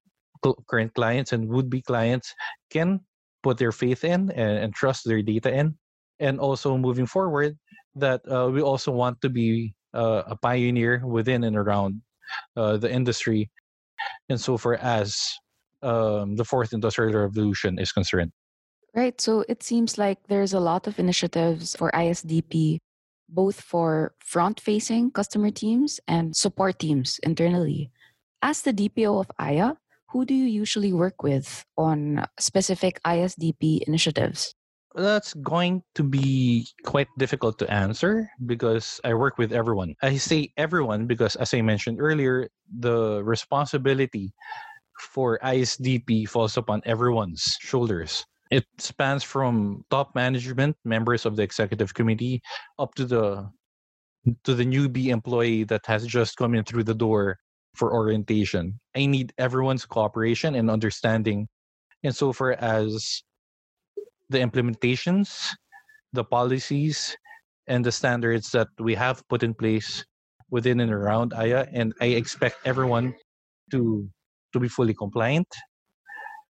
current 0.68 0.94
clients 0.94 1.32
and 1.32 1.48
would-be 1.48 1.82
clients 1.82 2.34
can 2.74 3.00
put 3.44 3.58
their 3.58 3.72
faith 3.72 4.04
in 4.04 4.34
and, 4.34 4.58
and 4.58 4.74
trust 4.74 5.06
their 5.06 5.22
data 5.22 5.54
in. 5.54 5.78
And 6.20 6.40
also 6.40 6.78
moving 6.78 7.06
forward, 7.06 7.56
that 7.96 8.22
uh, 8.28 8.50
we 8.52 8.62
also 8.62 8.92
want 8.92 9.22
to 9.22 9.30
be 9.30 9.74
uh, 9.94 10.24
a 10.28 10.36
pioneer 10.36 11.06
within 11.06 11.44
and 11.44 11.56
around 11.56 12.02
uh, 12.58 12.76
the 12.78 12.92
industry 12.92 13.50
insofar 14.28 14.76
as 14.76 15.16
um, 15.84 16.36
the 16.36 16.44
fourth 16.44 16.74
industrial 16.74 17.14
revolution 17.14 17.80
is 17.80 17.92
concerned. 17.92 18.32
Right. 18.96 19.20
So 19.20 19.44
it 19.50 19.62
seems 19.62 19.98
like 19.98 20.20
there's 20.30 20.54
a 20.54 20.60
lot 20.60 20.88
of 20.88 20.98
initiatives 21.00 21.76
for 21.76 21.92
ISDP, 21.92 22.80
both 23.28 23.60
for 23.60 24.16
front 24.24 24.62
facing 24.62 25.12
customer 25.12 25.52
teams 25.52 26.00
and 26.08 26.34
support 26.34 26.80
teams 26.80 27.20
internally. 27.22 27.92
As 28.42 28.62
the 28.62 28.72
DPO 28.72 29.20
of 29.20 29.28
Aya, 29.38 29.74
who 30.12 30.24
do 30.24 30.34
you 30.34 30.46
usually 30.48 30.94
work 30.94 31.24
with 31.24 31.66
on 31.76 32.24
specific 32.40 33.04
ISDP 33.04 33.84
initiatives? 33.84 34.56
That's 34.96 35.34
going 35.34 35.84
to 35.96 36.04
be 36.04 36.66
quite 36.86 37.10
difficult 37.18 37.60
to 37.60 37.68
answer 37.68 38.32
because 38.46 39.02
I 39.04 39.14
work 39.14 39.38
with 39.38 39.52
everyone. 39.52 39.96
I 40.02 40.16
say 40.16 40.54
everyone 40.56 41.06
because, 41.06 41.36
as 41.36 41.54
I 41.54 41.60
mentioned 41.60 42.00
earlier, 42.00 42.48
the 42.80 43.22
responsibility 43.26 44.32
for 45.12 45.38
ISDP 45.44 46.30
falls 46.30 46.56
upon 46.56 46.82
everyone's 46.86 47.58
shoulders. 47.60 48.24
It 48.52 48.66
spans 48.78 49.24
from 49.24 49.84
top 49.90 50.14
management, 50.14 50.78
members 50.86 51.26
of 51.26 51.36
the 51.36 51.44
executive 51.44 51.94
committee, 51.94 52.42
up 52.78 52.94
to 52.96 53.06
the 53.06 53.50
to 54.44 54.56
the 54.56 54.66
newbie 54.66 55.08
employee 55.08 55.64
that 55.66 55.86
has 55.86 56.06
just 56.06 56.38
come 56.38 56.56
in 56.56 56.64
through 56.64 56.84
the 56.84 56.96
door 56.96 57.38
for 57.76 57.94
orientation. 57.94 58.80
I 58.96 59.06
need 59.06 59.34
everyone's 59.38 59.86
cooperation 59.86 60.56
and 60.56 60.70
understanding 60.70 61.48
insofar 62.02 62.54
as 62.54 63.22
the 64.30 64.40
implementations, 64.40 65.46
the 66.14 66.24
policies, 66.24 67.16
and 67.68 67.86
the 67.86 67.92
standards 67.92 68.52
that 68.52 68.68
we 68.80 68.96
have 68.96 69.28
put 69.28 69.44
in 69.44 69.54
place 69.54 70.06
within 70.50 70.80
and 70.80 70.92
around 70.92 71.34
AYA. 71.34 71.68
And 71.74 71.94
I 72.02 72.18
expect 72.18 72.58
everyone 72.66 73.14
to 73.72 74.08
to 74.54 74.60
be 74.60 74.70
fully 74.70 74.94
compliant 74.94 75.48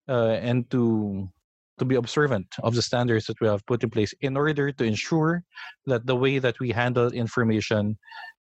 uh, 0.07 0.37
and 0.39 0.69
to 0.69 1.27
to 1.79 1.85
be 1.85 1.95
observant 1.95 2.47
of 2.63 2.75
the 2.75 2.81
standards 2.81 3.25
that 3.25 3.39
we 3.41 3.47
have 3.47 3.65
put 3.65 3.83
in 3.83 3.89
place 3.89 4.13
in 4.21 4.37
order 4.37 4.71
to 4.71 4.83
ensure 4.83 5.43
that 5.85 6.05
the 6.05 6.15
way 6.15 6.39
that 6.39 6.59
we 6.59 6.71
handle 6.71 7.11
information 7.11 7.97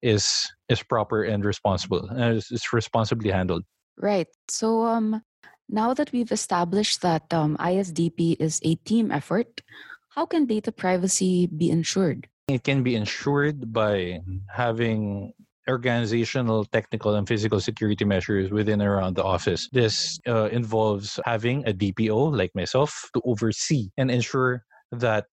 is 0.01 0.49
is 0.69 0.81
proper 0.83 1.23
and 1.23 1.43
responsible 1.43 2.07
and 2.09 2.37
is, 2.37 2.51
is 2.51 2.73
responsibly 2.73 3.29
handled. 3.29 3.63
Right. 3.97 4.27
So 4.47 4.83
um 4.83 5.21
now 5.67 5.93
that 5.93 6.11
we've 6.11 6.31
established 6.31 7.01
that 7.01 7.31
um, 7.31 7.55
isdp 7.57 8.35
is 8.39 8.59
a 8.63 8.73
team 8.89 9.11
effort 9.11 9.61
how 10.09 10.25
can 10.25 10.45
data 10.45 10.71
privacy 10.71 11.47
be 11.47 11.69
ensured? 11.69 12.27
It 12.47 12.63
can 12.63 12.83
be 12.83 12.95
ensured 12.95 13.71
by 13.71 14.19
having 14.51 15.33
organizational, 15.69 16.65
technical, 16.65 17.15
and 17.15 17.27
physical 17.27 17.59
security 17.59 18.05
measures 18.05 18.51
within 18.51 18.81
and 18.81 18.89
around 18.89 19.15
the 19.15 19.23
office. 19.23 19.69
This 19.71 20.19
uh, 20.27 20.49
involves 20.49 21.19
having 21.25 21.67
a 21.67 21.73
DPO 21.73 22.35
like 22.35 22.51
myself 22.55 23.09
to 23.13 23.21
oversee 23.25 23.89
and 23.97 24.11
ensure 24.11 24.63
that 24.91 25.25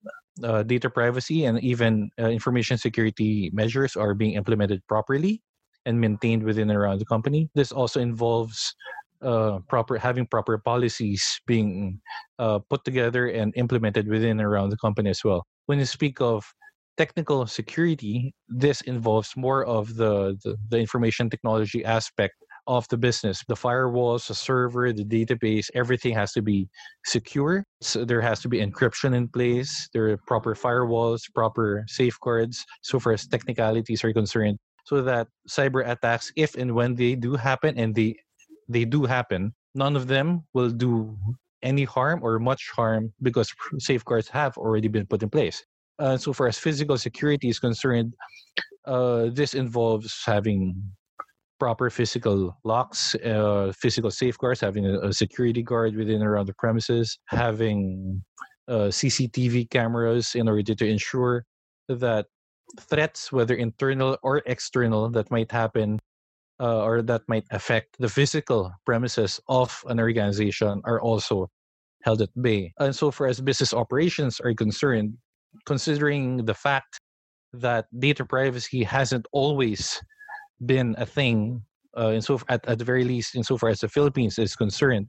uh, 0.44 0.62
data 0.62 0.90
privacy 0.90 1.44
and 1.44 1.62
even 1.62 2.10
uh, 2.20 2.28
information 2.28 2.76
security 2.76 3.50
measures 3.52 3.96
are 3.96 4.14
being 4.14 4.34
implemented 4.34 4.82
properly 4.86 5.42
and 5.86 6.00
maintained 6.00 6.42
within 6.42 6.68
and 6.68 6.78
around 6.78 6.98
the 6.98 7.06
company. 7.06 7.48
This 7.54 7.72
also 7.72 8.00
involves 8.00 8.74
uh, 9.22 9.60
proper 9.68 9.96
having 9.96 10.26
proper 10.26 10.58
policies 10.58 11.40
being 11.46 12.00
uh, 12.38 12.58
put 12.68 12.84
together 12.84 13.28
and 13.28 13.52
implemented 13.56 14.08
within 14.08 14.38
and 14.38 14.42
around 14.42 14.68
the 14.68 14.76
company 14.76 15.08
as 15.10 15.24
well. 15.24 15.46
When 15.66 15.78
you 15.78 15.86
speak 15.86 16.20
of 16.20 16.44
technical 16.96 17.46
security, 17.46 18.34
this 18.48 18.80
involves 18.82 19.36
more 19.36 19.64
of 19.64 19.96
the, 19.96 20.36
the, 20.44 20.56
the 20.68 20.78
information 20.78 21.30
technology 21.30 21.84
aspect 21.84 22.34
of 22.66 22.88
the 22.88 22.96
business. 22.96 23.44
The 23.46 23.54
firewalls, 23.54 24.26
the 24.26 24.34
server, 24.34 24.92
the 24.92 25.04
database, 25.04 25.70
everything 25.74 26.14
has 26.14 26.32
to 26.32 26.42
be 26.42 26.68
secure. 27.04 27.64
So 27.80 28.04
there 28.04 28.20
has 28.20 28.40
to 28.40 28.48
be 28.48 28.58
encryption 28.58 29.14
in 29.14 29.28
place. 29.28 29.88
There 29.92 30.10
are 30.10 30.16
proper 30.26 30.54
firewalls, 30.54 31.22
proper 31.34 31.84
safeguards, 31.86 32.64
so 32.82 32.98
far 32.98 33.12
as 33.12 33.26
technicalities 33.26 34.02
are 34.02 34.12
concerned, 34.12 34.58
so 34.84 35.02
that 35.02 35.28
cyber 35.48 35.88
attacks, 35.88 36.32
if 36.36 36.56
and 36.56 36.74
when 36.74 36.94
they 36.94 37.14
do 37.14 37.36
happen, 37.36 37.78
and 37.78 37.94
they 37.94 38.16
they 38.68 38.84
do 38.84 39.04
happen, 39.04 39.54
none 39.76 39.94
of 39.94 40.08
them 40.08 40.42
will 40.52 40.70
do 40.70 41.16
any 41.62 41.84
harm 41.84 42.20
or 42.22 42.38
much 42.40 42.70
harm 42.74 43.12
because 43.22 43.52
safeguards 43.78 44.28
have 44.28 44.56
already 44.56 44.88
been 44.88 45.06
put 45.06 45.22
in 45.22 45.30
place. 45.30 45.64
Uh, 45.98 46.16
so 46.16 46.32
far 46.32 46.46
as 46.46 46.58
physical 46.58 46.98
security 46.98 47.48
is 47.48 47.58
concerned, 47.58 48.14
uh, 48.86 49.28
this 49.32 49.54
involves 49.54 50.22
having 50.24 50.74
proper 51.58 51.88
physical 51.88 52.56
locks, 52.64 53.14
uh, 53.16 53.72
physical 53.76 54.10
safeguards, 54.10 54.60
having 54.60 54.86
a, 54.86 54.98
a, 55.00 55.12
security 55.12 55.62
guard 55.62 55.96
within 55.96 56.22
around 56.22 56.46
the 56.46 56.54
premises, 56.54 57.18
having 57.28 58.22
uh, 58.68 58.90
CCTV 58.92 59.70
cameras 59.70 60.34
in 60.34 60.48
order 60.48 60.74
to 60.74 60.86
ensure 60.86 61.44
that 61.88 62.26
threats, 62.80 63.32
whether 63.32 63.54
internal 63.54 64.18
or 64.22 64.42
external, 64.46 65.08
that 65.10 65.30
might 65.30 65.50
happen 65.50 65.98
uh, 66.60 66.82
or 66.82 67.02
that 67.02 67.22
might 67.28 67.44
affect 67.50 67.96
the 67.98 68.08
physical 68.08 68.72
premises 68.84 69.40
of 69.48 69.82
an 69.88 70.00
organization 70.00 70.80
are 70.84 71.00
also 71.00 71.48
held 72.02 72.22
at 72.22 72.30
bay. 72.40 72.72
And 72.78 72.94
so 72.94 73.10
far 73.10 73.26
as 73.26 73.40
business 73.40 73.74
operations 73.74 74.40
are 74.40 74.54
concerned, 74.54 75.14
considering 75.64 76.44
the 76.44 76.54
fact 76.54 77.00
that 77.52 77.86
data 77.98 78.24
privacy 78.24 78.82
hasn't 78.82 79.26
always 79.32 80.00
been 80.64 80.94
a 80.98 81.06
thing 81.06 81.62
uh, 81.96 82.08
in 82.08 82.20
so 82.20 82.38
at, 82.48 82.66
at 82.68 82.78
the 82.78 82.84
very 82.84 83.04
least 83.04 83.34
insofar 83.34 83.70
as 83.70 83.80
the 83.80 83.88
Philippines 83.88 84.38
is 84.38 84.54
concerned, 84.54 85.06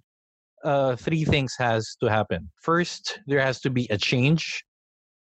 uh, 0.64 0.96
three 0.96 1.26
things 1.26 1.54
has 1.58 1.96
to 2.00 2.08
happen. 2.08 2.50
First, 2.62 3.20
there 3.28 3.42
has 3.42 3.60
to 3.62 3.70
be 3.70 3.88
a 3.90 3.98
change, 3.98 4.64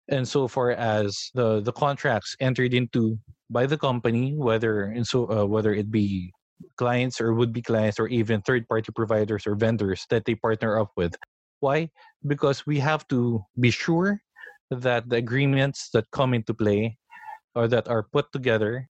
and 0.09 0.26
so 0.26 0.49
far 0.49 0.73
as 0.73 1.31
the 1.35 1.61
the 1.61 1.73
contracts 1.73 2.37
entered 2.41 2.75
into 2.75 3.19
by 3.49 3.67
the 3.67 3.79
company, 3.79 4.35
whether 4.37 4.91
in 4.91 5.05
so 5.05 5.31
uh, 5.31 5.47
whether 5.47 5.73
it 5.73 5.91
be 5.91 6.33
clients 6.76 7.21
or 7.21 7.35
would 7.35 7.52
be 7.52 7.62
clients 7.62 7.99
or 7.99 8.09
even 8.09 8.43
third 8.43 8.67
party 8.69 8.91
providers 8.95 9.47
or 9.47 9.55
vendors 9.55 10.07
that 10.11 10.25
they 10.25 10.35
partner 10.35 10.79
up 10.79 10.91
with. 10.97 11.14
Why? 11.61 11.91
Because 12.26 12.67
we 12.67 12.79
have 12.81 13.07
to 13.09 13.45
be 13.59 13.71
sure 13.71 14.21
that 14.71 15.09
the 15.09 15.16
agreements 15.16 15.90
that 15.92 16.11
come 16.12 16.35
into 16.35 16.54
play 16.54 16.97
or 17.54 17.69
that 17.69 17.88
are 17.88 18.02
put 18.02 18.26
together 18.33 18.88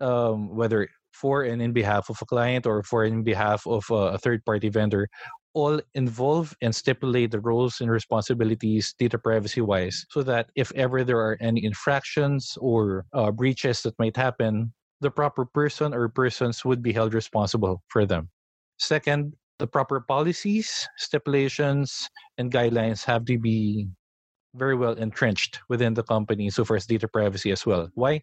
um, 0.00 0.54
whether 0.54 0.88
for 1.12 1.42
and 1.44 1.62
in 1.62 1.72
behalf 1.72 2.10
of 2.10 2.18
a 2.20 2.26
client 2.26 2.66
or 2.66 2.82
for 2.82 3.04
in 3.04 3.22
behalf 3.22 3.66
of 3.66 3.84
a, 3.90 4.14
a 4.14 4.18
third 4.18 4.44
party 4.44 4.68
vendor 4.68 5.08
all 5.54 5.80
involve 5.94 6.52
and 6.62 6.74
stipulate 6.74 7.30
the 7.30 7.38
roles 7.38 7.80
and 7.80 7.90
responsibilities 7.90 8.94
data 8.98 9.16
privacy 9.16 9.60
wise 9.60 10.04
so 10.10 10.22
that 10.22 10.50
if 10.56 10.72
ever 10.74 11.04
there 11.04 11.18
are 11.18 11.38
any 11.40 11.64
infractions 11.64 12.58
or 12.60 13.06
uh, 13.12 13.30
breaches 13.30 13.82
that 13.82 13.96
might 13.98 14.16
happen 14.16 14.72
the 15.00 15.10
proper 15.10 15.44
person 15.44 15.94
or 15.94 16.08
persons 16.08 16.64
would 16.64 16.82
be 16.82 16.92
held 16.92 17.14
responsible 17.14 17.82
for 17.88 18.04
them. 18.04 18.28
Second 18.78 19.34
the 19.60 19.66
proper 19.66 20.00
policies 20.00 20.88
stipulations 20.98 22.08
and 22.38 22.50
guidelines 22.50 23.04
have 23.04 23.24
to 23.24 23.38
be 23.38 23.86
very 24.54 24.76
well 24.76 24.92
entrenched 24.94 25.60
within 25.68 25.94
the 25.94 26.02
company 26.02 26.50
so 26.50 26.64
far 26.64 26.76
as 26.76 26.86
data 26.86 27.08
privacy 27.08 27.50
as 27.50 27.66
well 27.66 27.88
why 27.94 28.20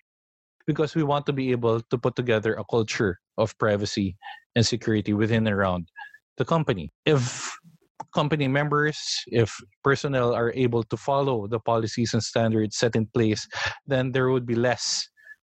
because 0.68 0.96
we 0.96 1.04
want 1.04 1.26
to 1.26 1.34
be 1.34 1.52
able 1.52 1.82
to 1.82 1.98
put 1.98 2.16
together 2.16 2.54
a 2.56 2.64
culture 2.66 3.20
of 3.38 3.58
privacy 3.58 4.16
and 4.56 4.66
security 4.66 5.14
within 5.14 5.48
and 5.48 5.56
around 5.56 5.90
the 6.38 6.46
company. 6.46 6.92
If 7.06 7.52
company 8.14 8.48
members, 8.48 8.98
if 9.28 9.56
personnel 9.84 10.34
are 10.34 10.52
able 10.54 10.84
to 10.84 10.98
follow 10.98 11.48
the 11.48 11.60
policies 11.60 12.14
and 12.14 12.24
standards 12.24 12.78
set 12.78 12.96
in 12.96 13.08
place, 13.08 13.48
then 13.88 14.12
there 14.12 14.30
would 14.30 14.46
be 14.46 14.56
less, 14.56 15.08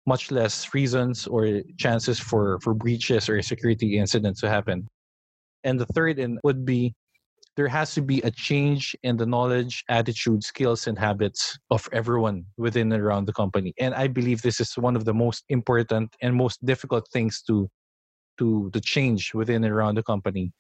much 0.06 0.32
less 0.32 0.74
reasons 0.74 1.28
or 1.28 1.62
chances 1.78 2.20
for, 2.20 2.60
for 2.62 2.74
breaches 2.74 3.30
or 3.30 3.42
security 3.42 3.98
incidents 3.98 4.42
to 4.42 4.50
happen. 4.50 4.88
And 5.64 5.80
the 5.80 5.86
third 5.88 6.20
in 6.20 6.40
would 6.44 6.66
be 6.66 6.94
there 7.56 7.68
has 7.68 7.94
to 7.94 8.02
be 8.02 8.20
a 8.22 8.32
change 8.32 8.96
in 9.04 9.18
the 9.18 9.26
knowledge, 9.26 9.84
attitude, 9.90 10.44
skills, 10.44 10.88
and 10.88 10.98
habits 10.98 11.58
of 11.70 11.88
everyone 11.92 12.46
within 12.58 12.92
and 12.92 13.02
around 13.02 13.26
the 13.26 13.34
company. 13.34 13.74
And 13.80 13.94
I 13.94 14.08
believe 14.08 14.42
this 14.42 14.60
is 14.60 14.74
one 14.78 14.96
of 14.96 15.06
the 15.06 15.14
most 15.14 15.44
important 15.50 16.16
and 16.22 16.36
most 16.36 16.66
difficult 16.66 17.08
things 17.12 17.42
to 17.48 17.70
to 18.40 18.72
to 18.74 18.82
change 18.82 19.34
within 19.34 19.64
and 19.64 19.74
around 19.74 19.96
the 19.96 20.04
company. 20.04 20.52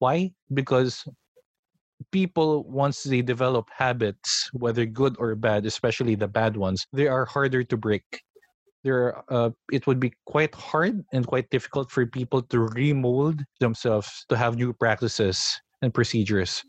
Why? 0.00 0.32
Because 0.52 1.04
people 2.10 2.64
once 2.64 3.02
they 3.02 3.22
develop 3.22 3.68
habits 3.70 4.48
whether 4.52 4.86
good 4.86 5.14
or 5.18 5.34
bad 5.34 5.66
especially 5.66 6.14
the 6.14 6.26
bad 6.26 6.56
ones 6.56 6.86
they 6.92 7.06
are 7.06 7.26
harder 7.26 7.62
to 7.62 7.76
break 7.76 8.22
there 8.82 9.22
uh, 9.30 9.50
it 9.70 9.86
would 9.86 10.00
be 10.00 10.12
quite 10.24 10.54
hard 10.54 11.04
and 11.12 11.26
quite 11.26 11.48
difficult 11.50 11.90
for 11.90 12.06
people 12.06 12.40
to 12.40 12.60
remold 12.72 13.44
themselves 13.60 14.24
to 14.28 14.36
have 14.36 14.56
new 14.56 14.72
practices 14.72 15.60
and 15.82 15.94
procedures 15.94 16.62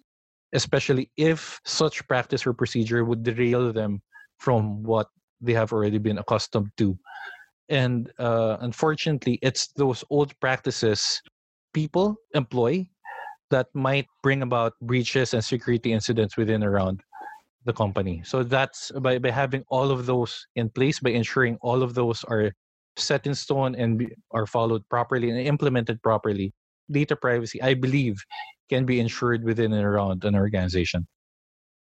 especially 0.54 1.10
if 1.16 1.62
such 1.66 2.06
practice 2.08 2.46
or 2.46 2.54
procedure 2.54 3.06
would 3.06 3.24
derail 3.24 3.72
them 3.72 4.02
from 4.38 4.84
what 4.84 5.08
they 5.40 5.54
have 5.54 5.72
already 5.72 5.98
been 5.98 6.18
accustomed 6.18 6.70
to 6.78 6.98
and 7.70 8.12
uh, 8.20 8.58
unfortunately 8.62 9.40
it's 9.42 9.68
those 9.78 10.04
old 10.10 10.38
practices 10.40 11.22
people 11.74 12.16
employ 12.34 12.86
that 13.52 13.68
might 13.74 14.08
bring 14.24 14.42
about 14.42 14.74
breaches 14.82 15.34
and 15.34 15.44
security 15.44 15.94
incidents 15.94 16.38
within 16.38 16.64
around 16.64 17.02
the 17.66 17.74
company. 17.74 18.22
So 18.26 18.44
that's 18.44 18.92
by, 18.92 19.20
by 19.20 19.30
having 19.30 19.64
all 19.70 19.92
of 19.92 20.08
those 20.08 20.48
in 20.56 20.70
place, 20.70 21.00
by 21.00 21.12
ensuring 21.12 21.58
all 21.62 21.84
of 21.84 21.94
those 21.94 22.24
are 22.24 22.52
set 22.98 23.28
in 23.28 23.36
stone 23.36 23.76
and 23.76 24.00
be, 24.00 24.08
are 24.32 24.48
followed 24.48 24.82
properly 24.90 25.30
and 25.30 25.40
implemented 25.40 26.02
properly. 26.02 26.54
Data 26.90 27.16
privacy, 27.16 27.62
I 27.62 27.76
believe, 27.76 28.22
can 28.72 28.86
be 28.86 29.00
ensured 29.00 29.44
within 29.44 29.74
and 29.74 29.84
around 29.84 30.24
an 30.24 30.36
organization. 30.36 31.06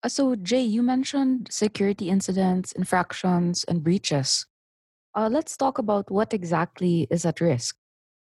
Uh, 0.03 0.09
so, 0.09 0.35
Jay, 0.35 0.63
you 0.63 0.83
mentioned 0.83 1.49
security 1.51 2.09
incidents, 2.09 2.73
infractions, 2.73 3.65
and 3.65 3.85
breaches. 3.85 4.47
Uh, 5.15 5.29
let's 5.31 5.57
talk 5.57 5.79
about 5.79 6.11
what 6.11 6.35
exactly 6.35 7.07
is 7.11 7.25
at 7.25 7.41
risk. 7.41 7.77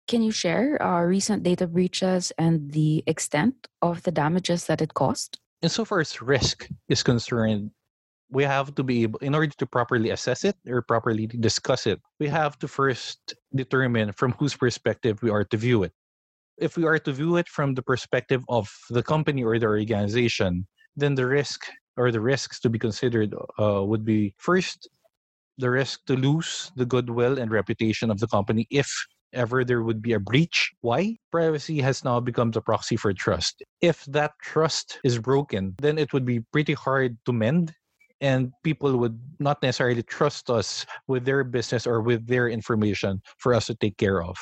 Can 0.08 0.22
you 0.24 0.31
share 0.31 0.81
uh, 0.81 1.01
recent 1.01 1.43
data 1.43 1.67
breaches 1.67 2.34
and 2.38 2.72
the 2.72 3.03
extent 3.08 3.55
of 3.81 4.03
the 4.03 4.12
damages 4.12 4.65
that 4.65 4.81
it 4.81 4.93
caused? 4.93 5.39
Insofar 5.62 6.00
as 6.01 6.22
risk 6.22 6.67
is 6.89 7.03
concerned, 7.03 7.72
we 8.31 8.43
have 8.43 8.74
to 8.75 8.84
be 8.84 9.03
able, 9.03 9.20
in 9.20 9.36
order 9.36 9.53
to 9.62 9.65
properly 9.65 10.10
assess 10.10 10.43
it 10.43 10.55
or 10.67 10.81
properly 10.81 11.27
discuss 11.27 11.86
it, 11.86 12.01
we 12.20 12.27
have 12.27 12.58
to 12.60 12.67
first 12.67 13.36
determine 13.53 14.12
from 14.13 14.31
whose 14.39 14.55
perspective 14.55 15.22
we 15.22 15.29
are 15.29 15.46
to 15.46 15.58
view 15.58 15.84
it. 15.84 15.93
If 16.62 16.77
we 16.77 16.86
are 16.86 17.00
to 17.00 17.12
view 17.12 17.38
it 17.38 17.50
from 17.50 17.74
the 17.74 17.82
perspective 17.82 18.44
of 18.48 18.70
the 18.91 19.01
company 19.01 19.44
or 19.44 19.58
the 19.58 19.65
organization, 19.65 20.68
then 20.96 21.15
the 21.15 21.25
risk 21.25 21.65
or 21.98 22.12
the 22.12 22.22
risks 22.22 22.60
to 22.62 22.70
be 22.70 22.77
considered 22.77 23.34
uh, 23.60 23.84
would 23.84 24.06
be 24.06 24.36
first 24.38 24.88
the 25.58 25.72
risk 25.72 26.06
to 26.06 26.15
lose 26.15 26.72
the 26.75 26.86
goodwill 26.86 27.39
and 27.39 27.51
reputation 27.51 28.12
of 28.12 28.20
the 28.20 28.27
company 28.27 28.68
if 28.70 28.88
ever 29.34 29.65
there 29.65 29.82
would 29.82 30.01
be 30.03 30.13
a 30.13 30.20
breach. 30.20 30.72
Why? 30.82 31.18
Privacy 31.32 31.82
has 31.82 32.03
now 32.03 32.20
become 32.20 32.51
the 32.51 32.62
proxy 32.62 32.96
for 32.96 33.12
trust. 33.12 33.63
If 33.82 34.06
that 34.06 34.34
trust 34.41 35.00
is 35.03 35.18
broken, 35.18 35.74
then 35.82 35.98
it 35.98 36.13
would 36.13 36.25
be 36.25 36.41
pretty 36.53 36.74
hard 36.74 37.18
to 37.25 37.34
mend 37.34 37.74
and 38.22 38.53
people 38.63 38.98
would 38.98 39.20
not 39.39 39.62
necessarily 39.63 40.03
trust 40.03 40.50
us 40.51 40.86
with 41.08 41.25
their 41.25 41.44
business 41.44 41.88
or 41.88 42.01
with 42.01 42.27
their 42.27 42.48
information 42.48 43.20
for 43.39 43.56
us 43.56 43.65
to 43.65 43.75
take 43.75 43.98
care 43.98 44.22
of. 44.22 44.38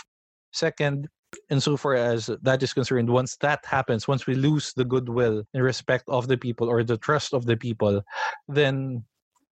Second, 0.51 1.07
insofar 1.49 1.95
as 1.95 2.29
that 2.41 2.63
is 2.63 2.73
concerned, 2.73 3.09
once 3.09 3.37
that 3.37 3.65
happens, 3.65 4.07
once 4.07 4.27
we 4.27 4.35
lose 4.35 4.73
the 4.73 4.85
goodwill 4.85 5.43
and 5.53 5.63
respect 5.63 6.05
of 6.07 6.27
the 6.27 6.37
people 6.37 6.67
or 6.67 6.83
the 6.83 6.97
trust 6.97 7.33
of 7.33 7.45
the 7.45 7.57
people, 7.57 8.01
then 8.47 9.03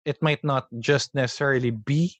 it 0.05 0.21
might 0.21 0.43
not 0.43 0.67
just 0.79 1.15
necessarily 1.15 1.71
be 1.71 2.15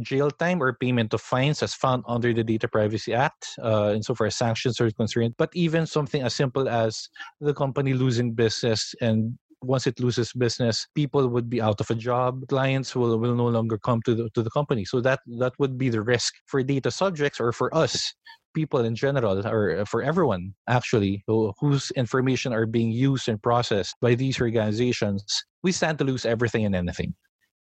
jail 0.00 0.30
time 0.30 0.62
or 0.62 0.72
payment 0.74 1.12
of 1.12 1.20
fines 1.20 1.62
as 1.62 1.74
found 1.74 2.04
under 2.06 2.32
the 2.32 2.44
Data 2.44 2.68
Privacy 2.68 3.12
Act, 3.12 3.48
uh, 3.62 3.92
insofar 3.94 4.28
as 4.28 4.36
sanctions 4.36 4.80
are 4.80 4.90
concerned, 4.92 5.34
but 5.38 5.50
even 5.54 5.86
something 5.86 6.22
as 6.22 6.34
simple 6.34 6.68
as 6.68 7.08
the 7.40 7.52
company 7.52 7.92
losing 7.92 8.32
business 8.32 8.94
and 9.00 9.36
once 9.62 9.86
it 9.86 10.00
loses 10.00 10.32
business, 10.32 10.86
people 10.94 11.28
would 11.28 11.48
be 11.48 11.60
out 11.60 11.80
of 11.80 11.90
a 11.90 11.94
job. 11.94 12.46
Clients 12.48 12.94
will, 12.94 13.18
will 13.18 13.34
no 13.34 13.48
longer 13.48 13.78
come 13.78 14.00
to 14.04 14.14
the, 14.14 14.30
to 14.34 14.42
the 14.42 14.50
company. 14.50 14.84
So 14.84 15.00
that 15.00 15.20
that 15.38 15.52
would 15.58 15.78
be 15.78 15.88
the 15.88 16.02
risk 16.02 16.34
for 16.46 16.62
data 16.62 16.90
subjects 16.90 17.40
or 17.40 17.52
for 17.52 17.74
us, 17.74 18.12
people 18.54 18.80
in 18.80 18.94
general, 18.94 19.46
or 19.46 19.84
for 19.86 20.02
everyone 20.02 20.54
actually, 20.68 21.24
who, 21.26 21.52
whose 21.60 21.90
information 21.92 22.52
are 22.52 22.66
being 22.66 22.90
used 22.90 23.28
and 23.28 23.42
processed 23.42 23.96
by 24.00 24.14
these 24.14 24.40
organizations. 24.40 25.24
We 25.62 25.72
stand 25.72 25.98
to 25.98 26.04
lose 26.04 26.26
everything 26.26 26.64
and 26.64 26.74
anything. 26.74 27.14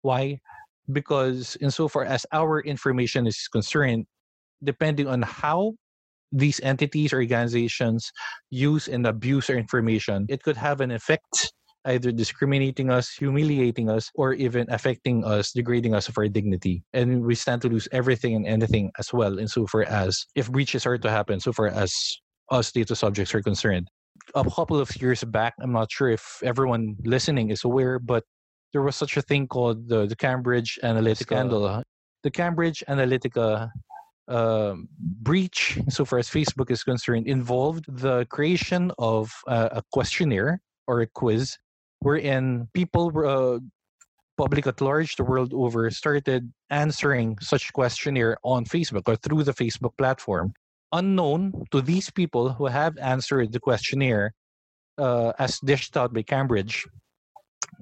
Why? 0.01 0.39
because 0.91 1.57
insofar 1.61 2.05
as 2.05 2.25
our 2.31 2.61
information 2.61 3.27
is 3.27 3.47
concerned, 3.47 4.05
depending 4.63 5.07
on 5.07 5.21
how 5.21 5.73
these 6.31 6.59
entities 6.61 7.13
or 7.13 7.17
organizations 7.17 8.11
use 8.49 8.87
and 8.87 9.05
abuse 9.05 9.49
our 9.49 9.55
information, 9.55 10.25
it 10.29 10.43
could 10.43 10.57
have 10.57 10.81
an 10.81 10.91
effect 10.91 11.51
either 11.87 12.11
discriminating 12.11 12.89
us, 12.89 13.09
humiliating 13.09 13.89
us, 13.89 14.11
or 14.15 14.33
even 14.33 14.65
affecting 14.69 15.25
us, 15.25 15.51
degrading 15.51 15.95
us 15.95 16.07
of 16.07 16.17
our 16.17 16.27
dignity. 16.27 16.83
And 16.93 17.23
we 17.23 17.35
stand 17.35 17.61
to 17.63 17.69
lose 17.69 17.87
everything 17.91 18.35
and 18.35 18.45
anything 18.45 18.91
as 18.99 19.11
well, 19.13 19.39
insofar 19.39 19.83
as 19.83 20.25
if 20.35 20.51
breaches 20.51 20.85
are 20.85 20.97
to 20.97 21.09
happen, 21.09 21.39
so 21.39 21.53
far 21.53 21.67
as 21.67 21.93
us 22.51 22.71
data 22.71 22.95
subjects 22.95 23.33
are 23.33 23.41
concerned. 23.41 23.87
A 24.35 24.43
couple 24.43 24.79
of 24.79 24.89
years 25.01 25.23
back, 25.23 25.53
I'm 25.61 25.71
not 25.71 25.91
sure 25.91 26.09
if 26.09 26.39
everyone 26.43 26.95
listening 27.03 27.49
is 27.49 27.63
aware, 27.63 27.99
but 27.99 28.23
there 28.73 28.81
was 28.81 28.95
such 28.95 29.15
a 29.17 29.21
thing 29.21 29.47
called 29.47 29.87
the, 29.87 30.05
the 30.05 30.15
Cambridge 30.15 30.77
Analytica 30.83 31.23
scandal. 31.23 31.83
The 32.23 32.31
Cambridge 32.31 32.83
Analytica 32.89 33.69
uh, 34.27 34.75
breach, 34.99 35.79
so 35.87 36.03
far 36.03 36.19
as 36.19 36.29
Facebook 36.29 36.69
is 36.69 36.83
concerned, 36.83 37.27
involved 37.27 37.85
the 37.87 38.25
creation 38.29 38.91
of 38.97 39.31
uh, 39.47 39.69
a 39.71 39.83
questionnaire 39.91 40.59
or 40.87 41.01
a 41.01 41.07
quiz 41.07 41.57
wherein 41.99 42.67
people, 42.73 43.11
uh, 43.25 43.59
public 44.37 44.67
at 44.67 44.81
large, 44.81 45.15
the 45.15 45.23
world 45.23 45.53
over, 45.53 45.89
started 45.89 46.51
answering 46.69 47.37
such 47.41 47.73
questionnaire 47.73 48.37
on 48.43 48.65
Facebook 48.65 49.03
or 49.07 49.15
through 49.15 49.43
the 49.43 49.53
Facebook 49.53 49.97
platform. 49.97 50.53
Unknown 50.93 51.51
to 51.71 51.81
these 51.81 52.09
people 52.09 52.53
who 52.53 52.67
have 52.67 52.97
answered 52.97 53.51
the 53.51 53.59
questionnaire 53.59 54.33
uh, 54.97 55.33
as 55.37 55.59
dished 55.59 55.97
out 55.97 56.13
by 56.13 56.21
Cambridge, 56.21 56.85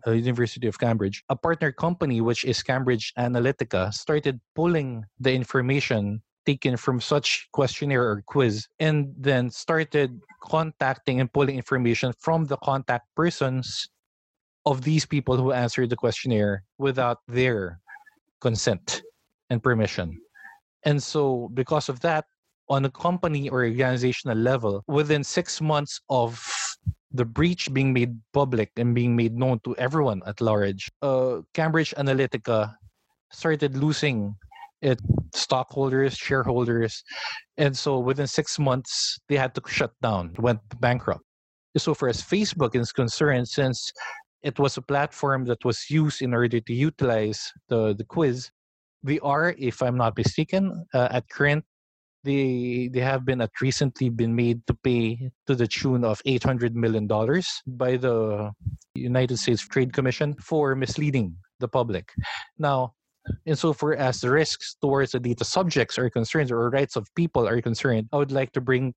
uh, 0.07 0.11
University 0.11 0.67
of 0.67 0.79
Cambridge, 0.79 1.23
a 1.29 1.35
partner 1.35 1.71
company, 1.71 2.21
which 2.21 2.43
is 2.43 2.63
Cambridge 2.63 3.13
Analytica, 3.17 3.93
started 3.93 4.39
pulling 4.55 5.03
the 5.19 5.33
information 5.33 6.21
taken 6.45 6.77
from 6.77 7.01
such 7.01 7.47
questionnaire 7.51 8.03
or 8.03 8.23
quiz 8.27 8.67
and 8.79 9.13
then 9.17 9.49
started 9.49 10.19
contacting 10.41 11.19
and 11.19 11.31
pulling 11.33 11.55
information 11.55 12.13
from 12.19 12.45
the 12.45 12.57
contact 12.57 13.07
persons 13.15 13.87
of 14.65 14.81
these 14.81 15.05
people 15.05 15.37
who 15.37 15.51
answered 15.51 15.89
the 15.89 15.95
questionnaire 15.95 16.63
without 16.77 17.19
their 17.27 17.79
consent 18.41 19.01
and 19.49 19.61
permission. 19.61 20.19
And 20.83 21.01
so, 21.01 21.49
because 21.53 21.89
of 21.89 21.99
that, 22.01 22.25
on 22.69 22.85
a 22.85 22.89
company 22.89 23.49
or 23.49 23.63
organizational 23.63 24.37
level, 24.37 24.83
within 24.87 25.23
six 25.23 25.61
months 25.61 26.01
of 26.09 26.41
the 27.11 27.25
breach 27.25 27.71
being 27.73 27.93
made 27.93 28.17
public 28.33 28.71
and 28.77 28.93
being 28.93 29.15
made 29.15 29.35
known 29.35 29.59
to 29.63 29.75
everyone 29.77 30.21
at 30.25 30.41
large, 30.41 30.89
uh, 31.01 31.41
Cambridge 31.53 31.93
Analytica 31.97 32.73
started 33.31 33.77
losing 33.77 34.35
its 34.81 35.01
stockholders, 35.33 36.15
shareholders, 36.15 37.03
and 37.57 37.75
so 37.75 37.99
within 37.99 38.27
six 38.27 38.59
months 38.59 39.17
they 39.29 39.35
had 39.35 39.53
to 39.55 39.61
shut 39.67 39.91
down, 40.01 40.33
went 40.37 40.59
bankrupt. 40.79 41.23
So 41.77 41.93
far 41.93 42.09
as 42.09 42.21
Facebook 42.21 42.75
is 42.75 42.91
concerned, 42.91 43.47
since 43.47 43.91
it 44.45 44.59
was 44.59 44.77
a 44.77 44.81
platform 44.81 45.43
that 45.45 45.65
was 45.65 45.89
used 45.89 46.21
in 46.21 46.31
order 46.33 46.59
to 46.59 46.73
utilize 46.73 47.51
the, 47.67 47.95
the 47.95 48.05
quiz, 48.05 48.51
we 49.03 49.19
are, 49.21 49.55
if 49.57 49.81
I'm 49.81 49.97
not 49.97 50.15
mistaken, 50.15 50.85
uh, 50.93 51.09
at 51.11 51.27
current 51.29 51.65
they 52.23 52.89
they 52.91 53.01
have 53.01 53.23
been 53.23 53.39
at 53.39 53.51
recently 53.61 54.09
been 54.09 54.33
made 54.35 54.65
to 54.65 54.73
pay 54.73 55.29
to 55.45 55.53
the 55.53 55.67
tune 55.67 56.03
of 56.03 56.19
800 56.25 56.75
million 56.75 57.05
dollars 57.05 57.47
by 57.67 57.97
the 57.97 58.51
United 58.95 59.37
States 59.37 59.61
Trade 59.61 59.93
Commission 59.93 60.33
for 60.41 60.73
misleading 60.73 61.35
the 61.59 61.67
public. 61.67 62.09
Now, 62.57 62.95
insofar 63.45 63.93
as 63.93 64.21
the 64.21 64.31
risks 64.31 64.75
towards 64.81 65.11
the 65.11 65.19
data 65.19 65.45
subjects 65.45 65.99
are 65.99 66.09
concerned 66.09 66.51
or 66.51 66.71
rights 66.71 66.95
of 66.95 67.07
people 67.15 67.47
are 67.47 67.61
concerned, 67.61 68.09
I 68.11 68.17
would 68.17 68.31
like 68.31 68.51
to 68.53 68.61
bring 68.61 68.95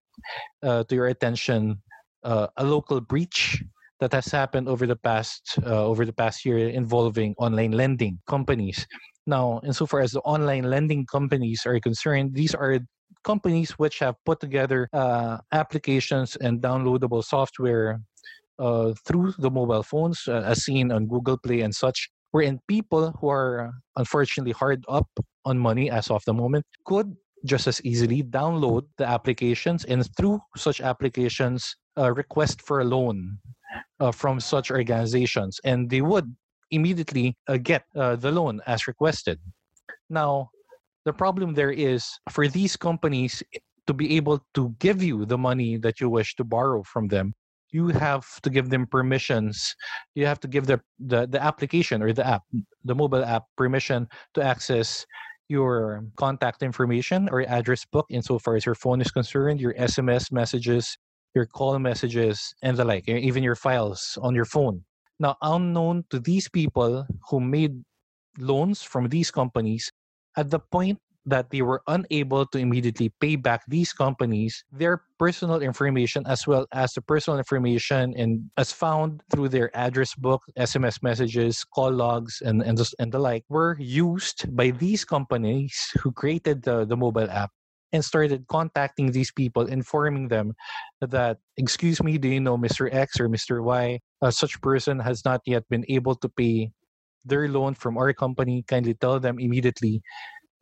uh, 0.62 0.84
to 0.84 0.94
your 0.94 1.08
attention 1.08 1.82
uh, 2.24 2.46
a 2.56 2.64
local 2.64 3.00
breach 3.02 3.62
that 4.00 4.12
has 4.12 4.26
happened 4.26 4.68
over 4.68 4.86
the 4.86 4.96
past 4.96 5.58
uh, 5.66 5.84
over 5.84 6.04
the 6.04 6.12
past 6.12 6.44
year 6.44 6.68
involving 6.68 7.34
online 7.38 7.72
lending 7.72 8.18
companies. 8.26 8.86
Now, 9.26 9.60
insofar 9.64 10.00
as 10.00 10.12
the 10.12 10.20
online 10.20 10.64
lending 10.64 11.04
companies 11.06 11.66
are 11.66 11.78
concerned, 11.80 12.34
these 12.34 12.54
are 12.54 12.80
companies 13.24 13.72
which 13.72 13.98
have 13.98 14.14
put 14.24 14.40
together 14.40 14.88
uh, 14.92 15.38
applications 15.52 16.36
and 16.36 16.62
downloadable 16.62 17.22
software 17.22 18.00
uh, 18.58 18.94
through 19.06 19.34
the 19.38 19.50
mobile 19.50 19.82
phones, 19.82 20.22
uh, 20.28 20.42
as 20.46 20.64
seen 20.64 20.90
on 20.90 21.06
Google 21.06 21.36
Play 21.36 21.60
and 21.60 21.74
such, 21.74 22.08
wherein 22.30 22.58
people 22.68 23.12
who 23.20 23.28
are 23.28 23.72
unfortunately 23.96 24.52
hard 24.52 24.84
up 24.88 25.08
on 25.44 25.58
money 25.58 25.90
as 25.90 26.10
of 26.10 26.22
the 26.26 26.34
moment 26.34 26.64
could 26.84 27.14
just 27.44 27.66
as 27.66 27.80
easily 27.84 28.22
download 28.22 28.82
the 28.98 29.06
applications 29.06 29.84
and 29.84 30.04
through 30.16 30.40
such 30.56 30.80
applications 30.80 31.76
uh, 31.96 32.12
request 32.12 32.60
for 32.62 32.80
a 32.80 32.84
loan 32.84 33.38
uh, 34.00 34.12
from 34.12 34.40
such 34.40 34.70
organizations 34.70 35.60
and 35.64 35.90
they 35.90 36.00
would 36.00 36.34
immediately 36.70 37.36
uh, 37.48 37.56
get 37.56 37.84
uh, 37.96 38.16
the 38.16 38.30
loan 38.30 38.60
as 38.66 38.86
requested. 38.86 39.38
Now 40.10 40.50
the 41.04 41.12
problem 41.12 41.54
there 41.54 41.72
is 41.72 42.06
for 42.30 42.48
these 42.48 42.76
companies 42.76 43.42
to 43.86 43.94
be 43.94 44.16
able 44.16 44.44
to 44.54 44.74
give 44.78 45.02
you 45.02 45.24
the 45.24 45.38
money 45.38 45.76
that 45.78 46.00
you 46.00 46.10
wish 46.10 46.36
to 46.36 46.44
borrow 46.44 46.82
from 46.82 47.08
them 47.08 47.34
you 47.70 47.88
have 47.88 48.24
to 48.42 48.50
give 48.50 48.70
them 48.70 48.86
permissions. 48.86 49.74
You 50.14 50.26
have 50.26 50.40
to 50.40 50.48
give 50.48 50.66
the, 50.66 50.80
the 50.98 51.26
the 51.26 51.42
application 51.42 52.02
or 52.02 52.12
the 52.12 52.26
app 52.26 52.42
the 52.84 52.94
mobile 52.94 53.24
app 53.24 53.44
permission 53.56 54.08
to 54.34 54.42
access 54.42 55.04
your 55.48 56.04
contact 56.16 56.62
information 56.62 57.28
or 57.30 57.42
address 57.48 57.84
book 57.84 58.06
insofar 58.10 58.56
as 58.56 58.66
your 58.66 58.74
phone 58.74 59.00
is 59.00 59.10
concerned 59.10 59.60
your 59.60 59.72
sms 59.74 60.30
messages 60.30 60.98
your 61.34 61.46
call 61.46 61.78
messages 61.78 62.54
and 62.62 62.76
the 62.76 62.84
like 62.84 63.08
even 63.08 63.42
your 63.42 63.54
files 63.54 64.18
on 64.22 64.34
your 64.34 64.44
phone. 64.44 64.84
Now 65.20 65.36
unknown 65.42 66.04
to 66.10 66.20
these 66.20 66.48
people 66.48 67.06
who 67.28 67.40
made 67.40 67.82
loans 68.38 68.82
from 68.82 69.08
these 69.08 69.30
companies 69.30 69.90
at 70.36 70.50
the 70.50 70.60
point 70.60 70.98
that 71.26 71.50
they 71.50 71.62
were 71.62 71.82
unable 71.88 72.46
to 72.46 72.58
immediately 72.58 73.12
pay 73.20 73.36
back 73.36 73.62
these 73.68 73.92
companies 73.92 74.64
their 74.72 75.02
personal 75.18 75.60
information 75.60 76.24
as 76.26 76.46
well 76.46 76.66
as 76.72 76.92
the 76.92 77.02
personal 77.02 77.38
information 77.38 78.14
and 78.16 78.48
as 78.56 78.72
found 78.72 79.22
through 79.30 79.48
their 79.48 79.68
address 79.76 80.14
book 80.14 80.42
sms 80.58 81.02
messages 81.02 81.64
call 81.64 81.90
logs 81.90 82.40
and 82.40 82.62
and, 82.62 82.78
the, 82.78 82.86
and 82.98 83.12
the 83.12 83.18
like 83.18 83.44
were 83.48 83.76
used 83.78 84.44
by 84.56 84.70
these 84.70 85.04
companies 85.04 85.92
who 86.00 86.10
created 86.10 86.62
the, 86.62 86.84
the 86.86 86.96
mobile 86.96 87.30
app 87.30 87.50
and 87.92 88.04
started 88.04 88.46
contacting 88.48 89.12
these 89.12 89.32
people 89.32 89.66
informing 89.66 90.28
them 90.28 90.52
that 91.00 91.38
excuse 91.56 92.02
me 92.02 92.18
do 92.18 92.28
you 92.28 92.40
know 92.40 92.56
mr 92.56 92.92
x 92.92 93.20
or 93.20 93.28
mr 93.28 93.62
y? 93.62 93.98
Uh, 94.20 94.30
such 94.30 94.60
person 94.60 94.98
has 94.98 95.24
not 95.24 95.40
yet 95.46 95.62
been 95.70 95.84
able 95.88 96.14
to 96.14 96.28
pay 96.28 96.70
their 97.24 97.48
loan 97.48 97.74
from 97.74 97.98
our 97.98 98.12
company. 98.12 98.64
Kindly 98.66 98.94
tell 98.94 99.20
them 99.20 99.38
immediately 99.38 100.02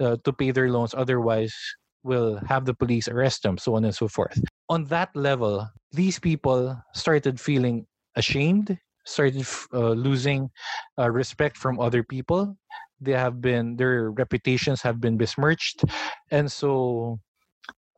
uh, 0.01 0.17
to 0.25 0.33
pay 0.33 0.51
their 0.51 0.71
loans 0.71 0.95
otherwise 0.95 1.55
we'll 2.03 2.39
have 2.47 2.65
the 2.65 2.75
police 2.75 3.09
arrest 3.09 3.43
them 3.43 3.59
so 3.59 3.75
on 3.75 3.85
and 3.85 3.95
so 3.95 4.07
forth. 4.07 4.39
On 4.69 4.85
that 4.87 5.11
level 5.15 5.69
these 5.93 6.19
people 6.19 6.77
started 6.95 7.41
feeling 7.41 7.87
ashamed 8.15 8.79
started 9.07 9.47
uh, 9.73 9.91
losing 9.95 10.51
uh, 10.99 11.11
respect 11.11 11.57
from 11.57 11.79
other 11.79 12.03
people 12.03 12.57
they 13.01 13.13
have 13.13 13.41
been 13.41 13.77
their 13.77 14.11
reputations 14.11 14.83
have 14.83 15.01
been 15.01 15.17
besmirched. 15.17 15.85
And 16.31 16.51
so 16.51 17.21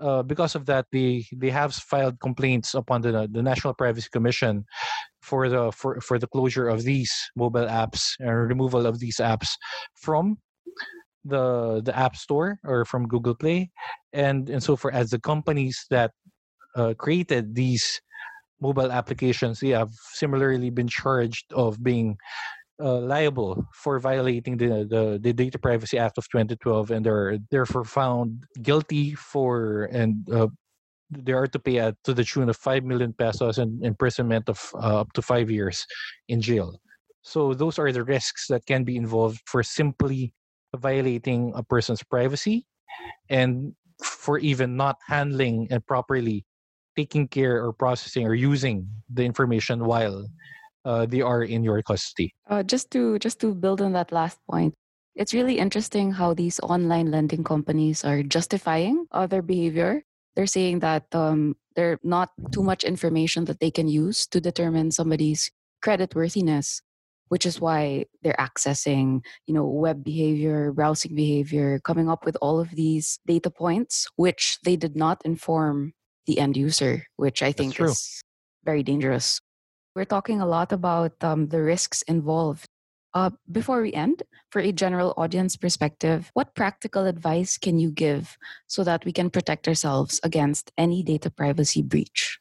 uh, 0.01 0.23
because 0.23 0.55
of 0.55 0.67
that 0.67 0.87
they 0.93 1.25
they 1.37 1.51
have 1.51 1.75
filed 1.75 2.21
complaints 2.21 2.75
upon 2.75 3.03
the 3.03 3.29
the 3.31 3.43
National 3.43 3.75
Privacy 3.75 4.09
Commission 4.13 4.65
for 5.23 5.49
the 5.49 5.73
for, 5.73 6.01
for 6.01 6.19
the 6.19 6.27
closure 6.27 6.69
of 6.69 6.85
these 6.85 7.13
mobile 7.37 7.67
apps 7.67 8.15
and 8.21 8.31
removal 8.49 8.87
of 8.87 8.99
these 8.99 9.17
apps 9.17 9.49
from 9.95 10.39
the 11.25 11.83
the 11.85 11.97
app 11.97 12.17
store 12.17 12.59
or 12.65 12.85
from 12.85 13.09
google 13.09 13.35
play. 13.35 13.71
And 14.13 14.49
and 14.49 14.63
so 14.63 14.77
far 14.77 14.93
as 14.93 15.11
the 15.11 15.21
companies 15.21 15.85
that 15.91 16.13
uh, 16.77 16.95
created 16.95 17.55
these 17.55 18.01
mobile 18.61 18.91
applications 18.91 19.61
they 19.61 19.71
have 19.71 19.91
similarly 20.15 20.71
been 20.71 20.89
charged 20.89 21.47
of 21.53 21.83
being 21.83 22.17
uh, 22.81 22.99
liable 22.99 23.67
for 23.73 23.99
violating 23.99 24.57
the, 24.57 24.87
the, 24.89 25.19
the 25.21 25.33
data 25.33 25.59
privacy 25.59 25.99
act 25.99 26.19
of 26.19 26.29
2012 26.31 26.91
and 26.91 27.05
they're 27.05 27.39
therefore 27.51 27.85
found 27.85 28.45
guilty 28.63 29.15
for 29.15 29.89
and 29.93 30.29
uh, 30.31 30.47
they 31.11 31.33
are 31.33 31.47
to 31.47 31.59
pay 31.59 31.79
at, 31.79 31.97
to 32.05 32.13
the 32.13 32.25
tune 32.25 32.49
of 32.49 32.57
5 32.57 32.85
million 32.85 33.13
pesos 33.13 33.59
and 33.59 33.85
imprisonment 33.85 34.49
of 34.49 34.71
uh, 34.75 35.01
up 35.01 35.13
to 35.15 35.23
five 35.23 35.51
years 35.51 35.87
in 36.29 36.41
jail. 36.41 36.79
So 37.23 37.55
those 37.55 37.79
are 37.79 37.91
the 37.93 38.05
risks 38.05 38.47
that 38.49 38.67
can 38.67 38.85
be 38.85 38.97
involved 38.97 39.41
for 39.47 39.63
simply 39.63 40.35
violating 40.77 41.53
a 41.55 41.63
person's 41.63 42.03
privacy 42.03 42.67
and 43.31 43.75
for 44.03 44.39
even 44.39 44.77
not 44.77 44.97
handling 45.07 45.69
and 45.71 45.85
properly 45.87 46.45
taking 46.97 47.29
care 47.29 47.65
or 47.65 47.73
processing 47.73 48.27
or 48.27 48.35
using 48.35 48.89
the 49.13 49.25
information 49.25 49.85
while 49.85 50.27
uh, 50.85 51.07
they 51.07 51.21
are 51.21 51.43
in 51.43 51.65
your 51.65 51.83
custody. 51.83 52.33
Uh, 52.49 52.63
just 52.63 52.91
to 52.93 53.19
just 53.19 53.41
to 53.41 53.55
build 53.55 53.81
on 53.81 53.93
that 53.93 54.13
last 54.13 54.39
point, 54.51 54.75
it's 55.15 55.35
really 55.35 55.59
interesting 55.59 56.13
how 56.13 56.35
these 56.35 56.61
online 56.61 57.11
lending 57.11 57.45
companies 57.45 58.05
are 58.05 58.23
justifying 58.23 59.07
other 59.13 59.43
behavior. 59.43 60.03
They're 60.37 60.47
saying 60.47 60.81
that 60.81 61.07
um, 61.13 61.57
there's 61.75 61.99
not 62.03 62.31
too 62.53 62.63
much 62.63 62.85
information 62.85 63.45
that 63.47 63.61
they 63.61 63.71
can 63.71 63.89
use 63.89 64.27
to 64.29 64.41
determine 64.41 64.91
somebody's 64.91 65.51
credit 65.83 66.15
worthiness 66.15 66.83
which 67.29 67.45
is 67.47 67.61
why 67.61 68.05
they're 68.23 68.39
accessing 68.39 69.21
you 69.47 69.55
know 69.55 69.65
web 69.65 70.03
behavior 70.03 70.73
browsing 70.73 71.15
behavior 71.15 71.79
coming 71.85 72.09
up 72.09 72.25
with 72.25 72.37
all 72.41 72.59
of 72.59 72.71
these 72.73 73.19
data 73.27 73.51
points 73.51 74.09
which 74.17 74.59
they 74.65 74.77
did 74.77 74.97
not 74.97 75.21
inform 75.25 75.93
the 76.27 76.39
end 76.39 76.57
user 76.57 77.07
which 77.17 77.43
i 77.43 77.53
think 77.53 77.79
is 77.81 78.23
very 78.65 78.83
dangerous 78.83 79.41
we're 79.99 80.05
talking 80.05 80.41
a 80.41 80.47
lot 80.47 80.71
about 80.71 81.13
um, 81.25 81.49
the 81.49 81.61
risks 81.61 82.03
involved 82.03 82.69
uh, 83.15 83.31
before 83.51 83.83
we 83.83 83.93
end, 83.93 84.23
for 84.53 84.61
a 84.61 84.71
general 84.71 85.13
audience 85.17 85.57
perspective, 85.57 86.31
what 86.35 86.55
practical 86.55 87.05
advice 87.07 87.59
can 87.59 87.81
you 87.81 87.91
give 87.91 88.39
so 88.69 88.85
that 88.85 89.05
we 89.05 89.11
can 89.11 89.29
protect 89.29 89.67
ourselves 89.67 90.21
against 90.23 90.71
any 90.79 91.03
data 91.03 91.31
privacy 91.31 91.83
breach? 91.83 92.39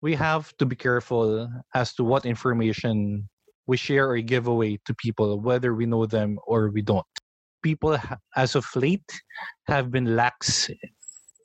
We 0.00 0.14
have 0.14 0.56
to 0.58 0.64
be 0.66 0.76
careful 0.76 1.50
as 1.74 1.92
to 1.94 2.04
what 2.04 2.24
information 2.24 3.28
we 3.66 3.76
share 3.76 4.08
or 4.08 4.18
give 4.20 4.46
away 4.46 4.78
to 4.86 4.94
people, 4.94 5.40
whether 5.40 5.74
we 5.74 5.86
know 5.86 6.06
them 6.06 6.38
or 6.46 6.70
we 6.70 6.82
don't. 6.82 7.14
People, 7.64 7.98
as 8.36 8.54
of 8.54 8.64
late, 8.76 9.10
have 9.66 9.90
been 9.90 10.14
lax 10.14 10.70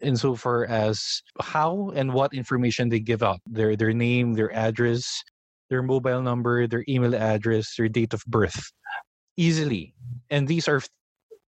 insofar 0.04 0.66
as 0.66 1.24
how 1.42 1.92
and 1.96 2.14
what 2.14 2.32
information 2.36 2.90
they 2.90 3.00
give 3.00 3.24
out 3.24 3.40
their 3.48 3.76
their 3.76 3.94
name 3.94 4.34
their 4.34 4.54
address 4.54 5.24
their 5.70 5.84
mobile 5.84 6.22
number 6.22 6.68
their 6.68 6.84
email 6.88 7.16
address 7.16 7.76
their 7.76 7.90
date 7.90 8.14
of 8.14 8.24
birth 8.28 8.72
easily. 9.38 9.94
And 10.30 10.48
these 10.48 10.68
are 10.68 10.82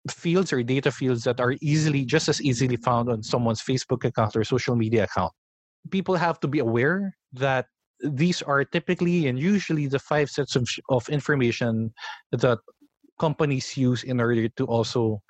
fields 0.10 0.54
or 0.54 0.64
data 0.64 0.92
fields 0.92 1.24
that 1.24 1.40
are 1.40 1.56
easily 1.62 2.06
just 2.06 2.30
as 2.30 2.42
easily 2.42 2.78
found 2.78 3.10
on 3.10 3.24
someone's 3.24 3.62
facebook 3.62 4.06
account 4.06 4.36
or 4.36 4.44
social 4.44 4.76
media 4.76 5.04
account. 5.04 5.32
People 5.92 6.16
have 6.16 6.40
to 6.42 6.48
be 6.48 6.60
aware 6.60 7.16
that 7.34 7.66
these 8.02 8.42
are 8.42 8.64
typically 8.64 9.28
and 9.28 9.40
usually 9.40 9.88
the 9.88 10.00
five 10.00 10.30
sets 10.30 10.56
of, 10.56 10.68
of 10.90 11.08
information 11.10 11.94
that 12.32 12.60
companies 13.20 13.76
use 13.76 14.04
in 14.04 14.20
order 14.20 14.48
to 14.48 14.66
also 14.66 15.22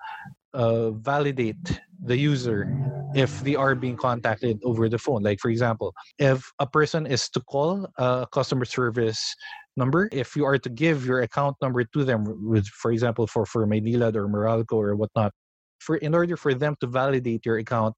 uh, 0.53 0.91
validate 0.91 1.79
the 2.03 2.17
user 2.17 2.69
if 3.15 3.41
they 3.41 3.55
are 3.55 3.75
being 3.75 3.97
contacted 3.97 4.59
over 4.63 4.89
the 4.89 4.97
phone. 4.97 5.23
Like, 5.23 5.39
for 5.39 5.49
example, 5.49 5.93
if 6.19 6.51
a 6.59 6.67
person 6.67 7.05
is 7.05 7.29
to 7.29 7.41
call 7.41 7.87
a 7.97 8.27
customer 8.31 8.65
service 8.65 9.35
number, 9.75 10.09
if 10.11 10.35
you 10.35 10.45
are 10.45 10.57
to 10.57 10.69
give 10.69 11.05
your 11.05 11.21
account 11.21 11.55
number 11.61 11.83
to 11.83 12.03
them, 12.03 12.25
with, 12.47 12.67
for 12.67 12.91
example, 12.91 13.27
for, 13.27 13.45
for 13.45 13.63
or 13.63 14.27
Meralco 14.27 14.73
or 14.73 14.95
whatnot, 14.95 15.31
for 15.79 15.97
in 15.97 16.13
order 16.13 16.37
for 16.37 16.53
them 16.53 16.75
to 16.81 16.87
validate 16.87 17.45
your 17.45 17.57
account, 17.57 17.95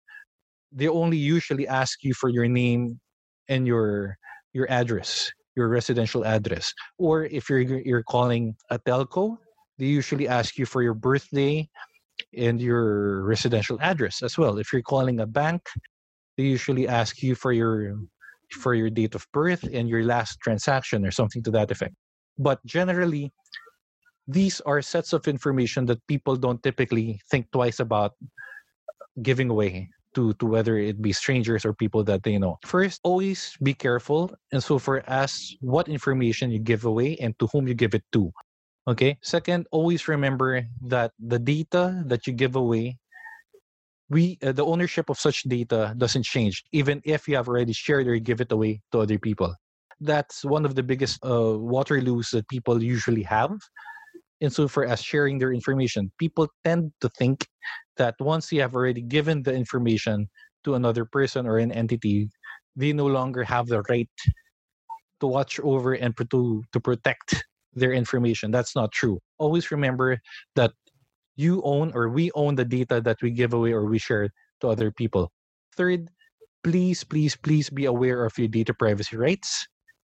they 0.72 0.88
only 0.88 1.18
usually 1.18 1.68
ask 1.68 2.04
you 2.04 2.14
for 2.14 2.30
your 2.30 2.48
name 2.48 3.00
and 3.48 3.66
your 3.66 4.18
your 4.54 4.70
address, 4.70 5.32
your 5.56 5.70
residential 5.70 6.26
address. 6.26 6.74
Or 6.98 7.26
if 7.26 7.50
you're 7.50 7.62
you're 7.62 8.04
calling 8.04 8.56
a 8.70 8.78
telco, 8.80 9.38
they 9.78 9.86
usually 9.86 10.28
ask 10.28 10.58
you 10.58 10.66
for 10.66 10.84
your 10.84 10.94
birthday 10.94 11.68
and 12.36 12.62
your 12.62 13.24
residential 13.24 13.78
address 13.82 14.22
as 14.24 14.38
well. 14.38 14.58
If 14.58 14.72
you're 14.74 14.82
calling 14.82 15.20
a 15.20 15.28
bank, 15.28 15.62
they 16.38 16.44
usually 16.44 16.88
ask 16.88 17.22
you 17.22 17.36
for 17.36 17.52
your 17.52 17.96
for 18.52 18.74
your 18.74 18.90
date 18.90 19.14
of 19.14 19.28
birth 19.32 19.64
and 19.72 19.88
your 19.88 20.04
last 20.04 20.40
transaction 20.42 21.06
or 21.06 21.12
something 21.12 21.44
to 21.44 21.52
that 21.52 21.70
effect. 21.70 21.94
But 22.38 22.64
generally, 22.66 23.32
these 24.28 24.62
are 24.62 24.82
sets 24.82 25.14
of 25.14 25.28
information 25.28 25.86
that 25.88 26.06
people 26.08 26.36
don't 26.36 26.62
typically 26.64 27.20
think 27.30 27.52
twice 27.52 27.80
about 27.80 28.14
giving 29.22 29.50
away 29.50 29.90
to 30.16 30.34
to 30.36 30.46
whether 30.46 30.78
it 30.78 31.02
be 31.02 31.14
strangers 31.14 31.66
or 31.66 31.74
people 31.74 32.04
that 32.04 32.24
they 32.24 32.38
know. 32.38 32.58
First, 32.66 33.00
always 33.04 33.54
be 33.62 33.74
careful 33.74 34.32
and 34.52 34.64
so 34.64 34.80
for 34.80 35.04
as 35.08 35.56
what 35.62 35.88
information 35.88 36.52
you 36.52 36.60
give 36.60 36.86
away 36.86 37.18
and 37.18 37.38
to 37.40 37.48
whom 37.52 37.68
you 37.68 37.74
give 37.74 37.94
it 37.94 38.04
to. 38.14 38.32
Okay. 38.90 39.18
Second, 39.22 39.68
always 39.72 40.08
remember 40.08 40.66
that 40.82 41.12
the 41.20 41.38
data 41.38 42.02
that 42.08 42.26
you 42.26 42.34
give 42.34 42.56
away 42.56 42.98
we 44.10 44.38
uh, 44.42 44.52
the 44.52 44.66
ownership 44.66 45.10
of 45.10 45.20
such 45.20 45.44
data 45.44 45.94
doesn't 45.98 46.26
change 46.26 46.64
even 46.72 47.02
if 47.06 47.28
you 47.28 47.36
have 47.36 47.48
already 47.48 47.74
shared 47.74 48.08
or 48.08 48.18
give 48.18 48.42
it 48.42 48.52
away 48.52 48.82
to 48.92 49.00
other 49.00 49.20
people 49.20 49.54
that's 50.02 50.44
one 50.44 50.66
of 50.66 50.76
the 50.76 50.84
biggest 50.84 51.24
uh, 51.24 51.54
waterloos 51.62 52.32
that 52.32 52.48
people 52.50 52.82
usually 52.82 53.22
have 53.22 53.52
insofar 54.42 54.86
as 54.86 55.02
sharing 55.02 55.38
their 55.38 55.54
information 55.54 56.12
people 56.18 56.48
tend 56.66 56.92
to 57.02 57.10
think 57.10 57.46
that 57.98 58.16
once 58.20 58.52
you 58.52 58.62
have 58.62 58.76
already 58.76 59.02
given 59.02 59.44
the 59.44 59.54
information 59.54 60.28
to 60.64 60.74
another 60.74 61.06
person 61.06 61.46
or 61.46 61.58
an 61.58 61.72
entity 61.72 62.30
they 62.76 62.92
no 62.94 63.06
longer 63.06 63.44
have 63.44 63.68
the 63.68 63.82
right 63.90 64.10
to 65.20 65.28
watch 65.28 65.60
over 65.60 65.94
and 65.94 66.16
to, 66.18 66.64
to 66.72 66.80
protect 66.80 67.44
their 67.80 67.94
information 67.94 68.52
that's 68.52 68.76
not 68.76 68.92
true 68.92 69.20
always 69.40 69.72
remember 69.72 70.20
that 70.56 70.72
you 71.40 71.62
own 71.64 71.92
or 71.96 72.10
we 72.10 72.30
own 72.36 72.54
the 72.56 72.66
data 72.66 73.00
that 73.00 73.22
we 73.22 73.32
give 73.32 73.54
away 73.54 73.72
or 73.72 73.86
we 73.86 73.98
share 73.98 74.30
to 74.60 74.68
other 74.68 74.92
people. 74.92 75.32
Third, 75.78 76.10
please, 76.66 77.02
please, 77.06 77.38
please 77.38 77.70
be 77.70 77.86
aware 77.86 78.26
of 78.26 78.38
your 78.38 78.50
data 78.50 78.74
privacy 78.74 79.16
rights 79.16 79.66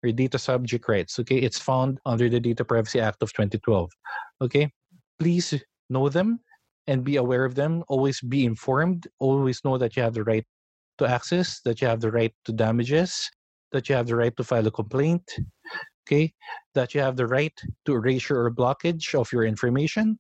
or 0.03 0.13
data 0.13 0.39
subject 0.39 0.89
rights. 0.89 1.19
Okay, 1.19 1.37
it's 1.37 1.59
found 1.59 2.01
under 2.07 2.31
the 2.31 2.41
Data 2.41 2.65
Privacy 2.65 3.01
Act 3.01 3.23
of 3.23 3.35
2012. 3.35 3.91
Okay, 4.41 4.73
please 5.19 5.53
know 5.91 6.09
them 6.09 6.41
and 6.87 7.05
be 7.05 7.17
aware 7.17 7.45
of 7.45 7.55
them. 7.55 7.85
Always 7.89 8.23
be 8.23 8.47
informed. 8.47 9.07
Always 9.19 9.61
know 9.63 9.77
that 9.77 9.97
you 9.97 10.03
have 10.03 10.15
the 10.15 10.25
right 10.25 10.47
to 10.97 11.07
access, 11.07 11.61
that 11.67 11.83
you 11.83 11.87
have 11.87 12.01
the 12.01 12.11
right 12.11 12.33
to 12.47 12.53
damages, 12.53 13.31
that 13.73 13.91
you 13.91 13.95
have 13.95 14.07
the 14.07 14.17
right 14.17 14.35
to 14.39 14.45
file 14.45 14.67
a 14.67 14.71
complaint. 14.71 15.37
Okay, 16.11 16.33
that 16.75 16.93
you 16.93 17.01
have 17.01 17.15
the 17.15 17.27
right 17.27 17.55
to 17.87 17.95
erasure 17.95 18.45
or 18.45 18.51
blockage 18.51 19.15
of 19.15 19.31
your 19.33 19.45
information 19.45 20.19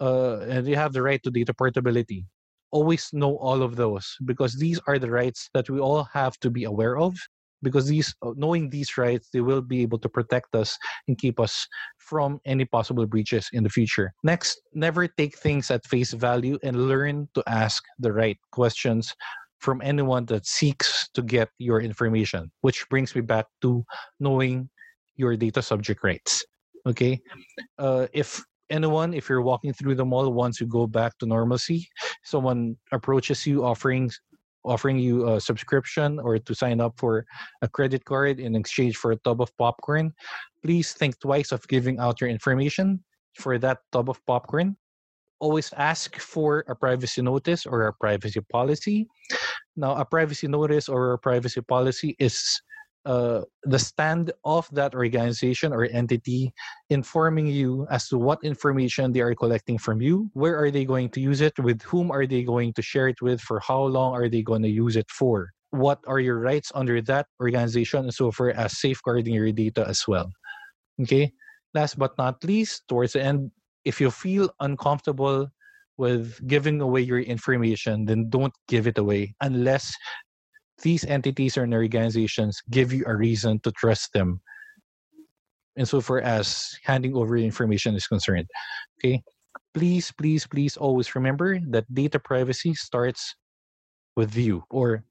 uh, 0.00 0.38
and 0.40 0.66
you 0.66 0.76
have 0.76 0.92
the 0.92 1.02
right 1.02 1.20
to 1.24 1.30
data 1.30 1.52
portability. 1.52 2.24
Always 2.70 3.10
know 3.12 3.36
all 3.38 3.62
of 3.62 3.76
those 3.76 4.16
because 4.24 4.54
these 4.54 4.80
are 4.86 4.98
the 4.98 5.10
rights 5.10 5.48
that 5.54 5.68
we 5.70 5.80
all 5.80 6.04
have 6.12 6.38
to 6.40 6.50
be 6.50 6.64
aware 6.64 6.98
of. 6.98 7.16
Because 7.62 7.88
these, 7.88 8.14
uh, 8.22 8.32
knowing 8.36 8.68
these 8.68 8.98
rights, 8.98 9.30
they 9.32 9.40
will 9.40 9.62
be 9.62 9.80
able 9.80 9.98
to 9.98 10.08
protect 10.08 10.54
us 10.54 10.76
and 11.08 11.16
keep 11.18 11.40
us 11.40 11.66
from 11.98 12.38
any 12.44 12.66
possible 12.66 13.06
breaches 13.06 13.48
in 13.52 13.64
the 13.64 13.70
future. 13.70 14.12
Next, 14.22 14.60
never 14.74 15.08
take 15.08 15.38
things 15.38 15.70
at 15.70 15.86
face 15.86 16.12
value 16.12 16.58
and 16.62 16.86
learn 16.86 17.28
to 17.34 17.42
ask 17.48 17.82
the 17.98 18.12
right 18.12 18.38
questions 18.52 19.14
from 19.58 19.80
anyone 19.82 20.26
that 20.26 20.46
seeks 20.46 21.08
to 21.14 21.22
get 21.22 21.48
your 21.58 21.80
information. 21.80 22.52
Which 22.60 22.86
brings 22.90 23.14
me 23.14 23.22
back 23.22 23.46
to 23.62 23.84
knowing 24.20 24.68
your 25.16 25.36
data 25.36 25.62
subject 25.62 26.04
rights. 26.04 26.44
Okay, 26.86 27.20
uh, 27.78 28.06
if 28.12 28.44
anyone 28.70 29.14
if 29.14 29.28
you're 29.28 29.42
walking 29.42 29.72
through 29.72 29.94
the 29.94 30.04
mall 30.04 30.32
once 30.32 30.60
you 30.60 30.66
go 30.66 30.86
back 30.86 31.16
to 31.18 31.26
normalcy 31.26 31.88
someone 32.24 32.76
approaches 32.92 33.46
you 33.46 33.64
offering 33.64 34.10
offering 34.64 34.98
you 34.98 35.28
a 35.28 35.40
subscription 35.40 36.18
or 36.18 36.38
to 36.38 36.54
sign 36.54 36.80
up 36.80 36.92
for 36.98 37.24
a 37.62 37.68
credit 37.68 38.04
card 38.04 38.40
in 38.40 38.56
exchange 38.56 38.96
for 38.96 39.12
a 39.12 39.16
tub 39.22 39.40
of 39.40 39.56
popcorn 39.56 40.12
please 40.62 40.92
think 40.92 41.18
twice 41.20 41.52
of 41.52 41.66
giving 41.68 41.98
out 42.00 42.20
your 42.20 42.28
information 42.28 42.98
for 43.34 43.58
that 43.58 43.78
tub 43.92 44.10
of 44.10 44.18
popcorn 44.26 44.76
always 45.38 45.72
ask 45.76 46.18
for 46.18 46.64
a 46.66 46.74
privacy 46.74 47.22
notice 47.22 47.66
or 47.66 47.86
a 47.86 47.92
privacy 47.92 48.40
policy 48.50 49.06
now 49.76 49.94
a 49.94 50.04
privacy 50.04 50.48
notice 50.48 50.88
or 50.88 51.12
a 51.12 51.18
privacy 51.18 51.60
policy 51.60 52.16
is 52.18 52.60
uh, 53.06 53.42
the 53.62 53.78
stand 53.78 54.32
of 54.44 54.68
that 54.72 54.94
organization 54.94 55.72
or 55.72 55.84
entity 55.92 56.52
informing 56.90 57.46
you 57.46 57.86
as 57.88 58.08
to 58.08 58.18
what 58.18 58.42
information 58.42 59.12
they 59.12 59.20
are 59.20 59.34
collecting 59.34 59.78
from 59.78 60.02
you 60.02 60.28
where 60.34 60.58
are 60.58 60.70
they 60.70 60.84
going 60.84 61.08
to 61.08 61.20
use 61.20 61.40
it 61.40 61.56
with 61.60 61.80
whom 61.82 62.10
are 62.10 62.26
they 62.26 62.42
going 62.42 62.72
to 62.72 62.82
share 62.82 63.06
it 63.08 63.22
with 63.22 63.40
for 63.40 63.60
how 63.60 63.80
long 63.80 64.12
are 64.12 64.28
they 64.28 64.42
going 64.42 64.62
to 64.62 64.68
use 64.68 64.96
it 64.96 65.08
for? 65.08 65.50
What 65.70 66.00
are 66.06 66.18
your 66.18 66.40
rights 66.40 66.72
under 66.74 67.00
that 67.02 67.26
organization 67.40 68.04
and 68.04 68.14
so 68.14 68.32
far 68.32 68.50
as 68.50 68.78
safeguarding 68.78 69.34
your 69.34 69.52
data 69.52 69.86
as 69.86 70.02
well 70.08 70.30
okay? 71.00 71.32
Last 71.74 71.98
but 71.98 72.18
not 72.18 72.42
least 72.42 72.82
towards 72.88 73.12
the 73.12 73.22
end 73.22 73.50
if 73.84 74.00
you 74.00 74.10
feel 74.10 74.50
uncomfortable 74.58 75.48
with 75.96 76.40
giving 76.46 76.80
away 76.80 77.00
your 77.00 77.20
information 77.20 78.04
then 78.04 78.28
don't 78.28 78.52
give 78.68 78.86
it 78.86 78.98
away 78.98 79.34
unless 79.40 79.94
these 80.82 81.04
entities 81.04 81.56
or 81.56 81.66
organizations 81.66 82.60
give 82.70 82.92
you 82.92 83.04
a 83.06 83.16
reason 83.16 83.58
to 83.60 83.72
trust 83.72 84.12
them 84.12 84.40
And 85.76 85.86
so, 85.86 85.98
insofar 85.98 86.20
as 86.20 86.78
handing 86.84 87.14
over 87.16 87.36
information 87.36 87.94
is 87.94 88.06
concerned. 88.06 88.48
Okay. 88.98 89.22
Please, 89.74 90.10
please, 90.12 90.46
please 90.46 90.76
always 90.76 91.14
remember 91.14 91.60
that 91.68 91.84
data 91.92 92.18
privacy 92.18 92.74
starts 92.74 93.34
with 94.16 94.34
you, 94.36 94.64
or 94.70 95.04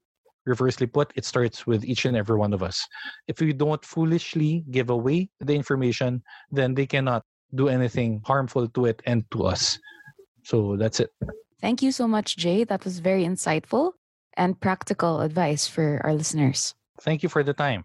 reversely 0.44 0.86
put, 0.86 1.12
it 1.14 1.24
starts 1.24 1.66
with 1.66 1.84
each 1.84 2.04
and 2.04 2.16
every 2.16 2.36
one 2.36 2.52
of 2.52 2.62
us. 2.62 2.84
If 3.28 3.40
we 3.40 3.52
don't 3.52 3.84
foolishly 3.84 4.64
give 4.70 4.90
away 4.90 5.30
the 5.40 5.54
information, 5.54 6.22
then 6.50 6.74
they 6.74 6.86
cannot 6.86 7.22
do 7.54 7.68
anything 7.68 8.22
harmful 8.26 8.68
to 8.68 8.86
it 8.86 9.02
and 9.06 9.24
to 9.30 9.44
us. 9.46 9.78
So 10.42 10.76
that's 10.76 11.00
it. 11.00 11.10
Thank 11.60 11.82
you 11.82 11.92
so 11.92 12.08
much, 12.08 12.36
Jay. 12.36 12.64
That 12.64 12.84
was 12.84 12.98
very 12.98 13.24
insightful 13.24 13.92
and 14.36 14.60
practical 14.60 15.20
advice 15.20 15.66
for 15.66 16.00
our 16.04 16.14
listeners. 16.14 16.74
Thank 17.00 17.22
you 17.22 17.28
for 17.28 17.42
the 17.42 17.54
time. 17.54 17.84